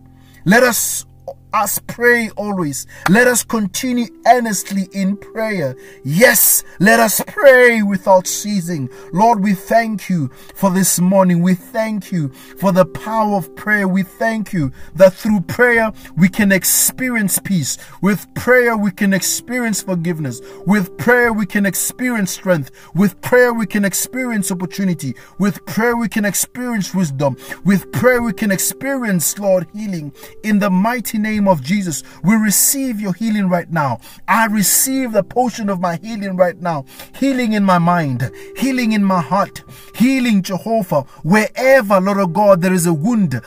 Let 0.46 0.62
us 0.62 1.07
us 1.54 1.80
pray 1.88 2.30
always. 2.32 2.86
Let 3.10 3.28
us 3.28 3.44
continue 3.44 4.08
earnestly 4.26 4.90
in 4.92 5.18
prayer. 5.18 5.76
Yes, 6.04 6.64
let 6.80 7.00
us 7.00 7.22
pray 7.28 7.82
without 7.82 8.28
ceasing. 8.28 8.90
Lord, 9.14 9.42
we 9.42 9.54
thank 9.54 10.10
you 10.10 10.30
for 10.56 10.70
this 10.72 11.00
morning. 11.00 11.42
We 11.42 11.54
thank 11.56 12.12
you 12.12 12.30
for 12.30 12.72
the 12.72 12.86
power 12.86 13.36
of 13.38 13.56
prayer. 13.56 13.88
We 13.88 14.04
thank 14.04 14.54
you 14.54 14.72
that 14.96 15.14
through 15.14 15.42
prayer 15.42 15.92
we 16.18 16.30
can 16.30 16.52
experience 16.52 17.40
peace. 17.40 17.78
With 18.02 18.34
prayer 18.36 18.76
we 18.76 18.92
can 18.92 19.14
experience 19.14 19.82
forgiveness. 19.82 20.42
With 20.66 20.98
prayer 20.98 21.32
we 21.32 21.46
can 21.46 21.66
experience 21.66 22.32
strength. 22.32 22.72
With 22.94 23.20
prayer 23.22 23.54
we 23.54 23.66
can 23.66 23.86
experience 23.86 24.52
opportunity. 24.52 25.16
With 25.40 25.66
prayer 25.66 25.96
we 25.96 26.10
can 26.10 26.26
experience 26.26 26.94
wisdom. 26.94 27.38
With 27.64 27.92
prayer 27.92 28.22
we 28.22 28.34
can 28.34 28.52
experience, 28.52 29.38
Lord, 29.40 29.68
healing. 29.74 30.12
In 30.44 30.60
the 30.60 30.70
mighty 30.70 31.18
name 31.18 31.37
of 31.46 31.62
Jesus, 31.62 32.04
we 32.24 32.36
receive 32.36 33.02
your 33.02 33.12
healing 33.12 33.50
right 33.50 33.70
now. 33.70 34.00
I 34.30 34.46
receive 34.46 35.12
the 35.12 35.24
portion 35.24 35.68
of 35.70 35.82
my 35.82 35.98
healing 35.98 36.38
right 36.38 36.58
now. 36.62 36.86
Healing 37.14 37.52
in 37.52 37.66
my 37.66 37.80
mind, 37.80 38.32
healing 38.56 38.94
in 38.94 39.04
my 39.04 39.22
heart, 39.22 39.62
healing 39.94 40.42
Jehovah. 40.42 41.02
Wherever, 41.24 42.00
Lord 42.00 42.20
of 42.20 42.32
God, 42.32 42.62
there 42.62 42.74
is 42.74 42.86
a 42.86 42.94
wound, 42.94 43.42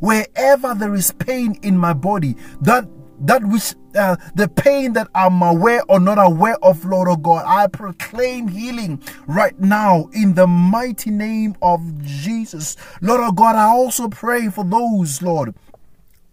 wherever 0.00 0.74
there 0.74 0.94
is 0.94 1.12
pain 1.12 1.58
in 1.62 1.78
my 1.78 1.92
body, 1.92 2.36
that 2.60 2.88
that 3.22 3.44
which 3.44 3.74
uh, 3.94 4.16
the 4.34 4.48
pain 4.48 4.92
that 4.94 5.08
I'm 5.14 5.42
aware 5.42 5.82
or 5.88 6.00
not 6.00 6.18
aware 6.18 6.56
of, 6.62 6.84
Lord 6.84 7.08
of 7.08 7.22
God, 7.22 7.44
I 7.46 7.66
proclaim 7.68 8.48
healing 8.48 9.02
right 9.26 9.58
now 9.60 10.08
in 10.12 10.34
the 10.34 10.46
mighty 10.46 11.10
name 11.10 11.56
of 11.62 11.80
Jesus. 12.04 12.76
Lord 13.00 13.20
of 13.20 13.36
God, 13.36 13.56
I 13.56 13.66
also 13.66 14.08
pray 14.08 14.48
for 14.48 14.64
those, 14.64 15.22
Lord, 15.22 15.54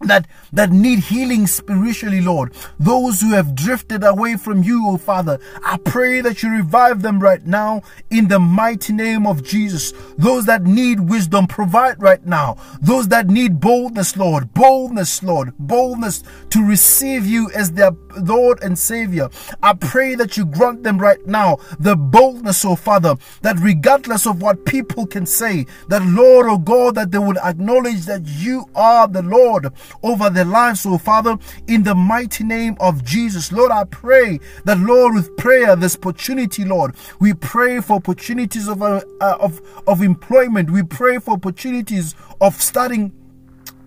that 0.00 0.26
that 0.52 0.70
need 0.70 0.98
healing 1.00 1.46
spiritually 1.46 2.20
lord. 2.20 2.54
Those 2.78 3.20
who 3.20 3.32
have 3.32 3.54
drifted 3.54 4.02
away 4.02 4.36
from 4.36 4.62
you 4.62 4.86
oh 4.86 4.96
father 4.96 5.38
i 5.64 5.76
pray 5.76 6.20
that 6.20 6.42
you 6.42 6.50
revive 6.50 7.02
them 7.02 7.20
right 7.20 7.44
now 7.46 7.82
in 8.10 8.28
the 8.28 8.38
mighty 8.38 8.92
name 8.92 9.26
of 9.26 9.44
jesus. 9.44 9.92
Those 10.16 10.46
that 10.46 10.62
need 10.62 11.00
wisdom 11.00 11.46
provide 11.46 12.02
right 12.02 12.24
now. 12.24 12.56
Those 12.80 13.08
that 13.08 13.26
need 13.26 13.60
boldness 13.60 14.16
lord 14.16 14.52
boldness 14.54 15.22
lord 15.22 15.52
boldness 15.58 16.22
to 16.50 16.66
receive 16.66 17.26
you 17.26 17.50
as 17.54 17.72
their 17.72 17.92
lord 18.22 18.62
and 18.62 18.78
savior. 18.78 19.28
I 19.62 19.74
pray 19.74 20.14
that 20.14 20.36
you 20.36 20.46
grant 20.46 20.82
them 20.82 20.98
right 20.98 21.24
now 21.26 21.58
the 21.78 21.94
boldness 21.96 22.64
oh 22.64 22.76
father 22.76 23.16
that 23.42 23.58
regardless 23.60 24.26
of 24.26 24.40
what 24.40 24.64
people 24.64 25.06
can 25.06 25.26
say 25.26 25.66
that 25.88 26.02
lord 26.06 26.46
oh 26.48 26.58
god 26.58 26.94
that 26.94 27.10
they 27.10 27.18
would 27.18 27.38
acknowledge 27.38 28.06
that 28.06 28.26
you 28.26 28.64
are 28.74 29.06
the 29.06 29.22
lord 29.22 29.68
over 30.02 30.30
their 30.30 30.44
lives, 30.44 30.84
oh 30.86 30.98
Father, 30.98 31.36
in 31.66 31.82
the 31.82 31.94
mighty 31.94 32.44
name 32.44 32.76
of 32.80 33.04
Jesus. 33.04 33.52
Lord, 33.52 33.70
I 33.70 33.84
pray 33.84 34.40
that, 34.64 34.78
Lord, 34.78 35.14
with 35.14 35.36
prayer, 35.36 35.76
this 35.76 35.96
opportunity, 35.96 36.64
Lord, 36.64 36.94
we 37.18 37.34
pray 37.34 37.80
for 37.80 37.94
opportunities 37.94 38.68
of, 38.68 38.82
uh, 38.82 39.02
of, 39.20 39.60
of 39.86 40.02
employment. 40.02 40.70
We 40.70 40.82
pray 40.82 41.18
for 41.18 41.32
opportunities 41.32 42.14
of 42.40 42.60
starting 42.60 43.12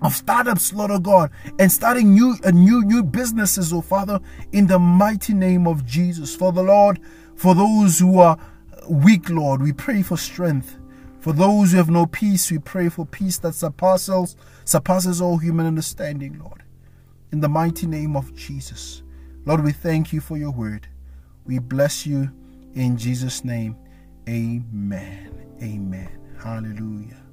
of 0.02 0.14
startups, 0.14 0.74
Lord 0.74 0.92
of 0.92 1.02
God, 1.04 1.32
and 1.60 1.72
starting 1.72 2.14
new 2.14 2.36
uh, 2.44 2.52
new 2.52 2.84
new 2.84 3.04
businesses, 3.04 3.72
oh 3.72 3.80
Father, 3.80 4.20
in 4.52 4.68
the 4.68 4.78
mighty 4.78 5.34
name 5.34 5.66
of 5.66 5.86
Jesus. 5.86 6.36
For 6.36 6.52
the 6.52 6.62
Lord, 6.62 7.00
for 7.36 7.56
those 7.56 8.00
who 8.00 8.20
are 8.20 8.38
weak, 8.90 9.30
Lord, 9.30 9.62
we 9.62 9.72
pray 9.72 10.02
for 10.02 10.18
strength. 10.18 10.78
For 11.20 11.32
those 11.32 11.72
who 11.72 11.78
have 11.78 11.90
no 11.90 12.06
peace, 12.06 12.52
we 12.52 12.58
pray 12.58 12.90
for 12.90 13.06
peace 13.06 13.38
that 13.40 13.56
surpasses, 13.56 14.36
surpasses 14.66 15.22
all 15.22 15.38
human 15.38 15.66
understanding, 15.66 16.40
Lord. 16.40 16.64
In 17.32 17.40
the 17.40 17.50
mighty 17.50 17.88
name 17.88 18.16
of 18.16 18.36
Jesus. 18.36 19.04
Lord, 19.46 19.64
we 19.64 19.72
thank 19.72 20.14
you 20.14 20.22
for 20.22 20.38
your 20.38 20.52
word. 20.52 20.88
We 21.46 21.60
bless 21.60 22.06
you 22.06 22.32
in 22.74 22.98
Jesus' 22.98 23.44
name. 23.44 23.76
Amen. 24.30 25.58
Amen. 25.62 26.10
Hallelujah. 26.42 27.24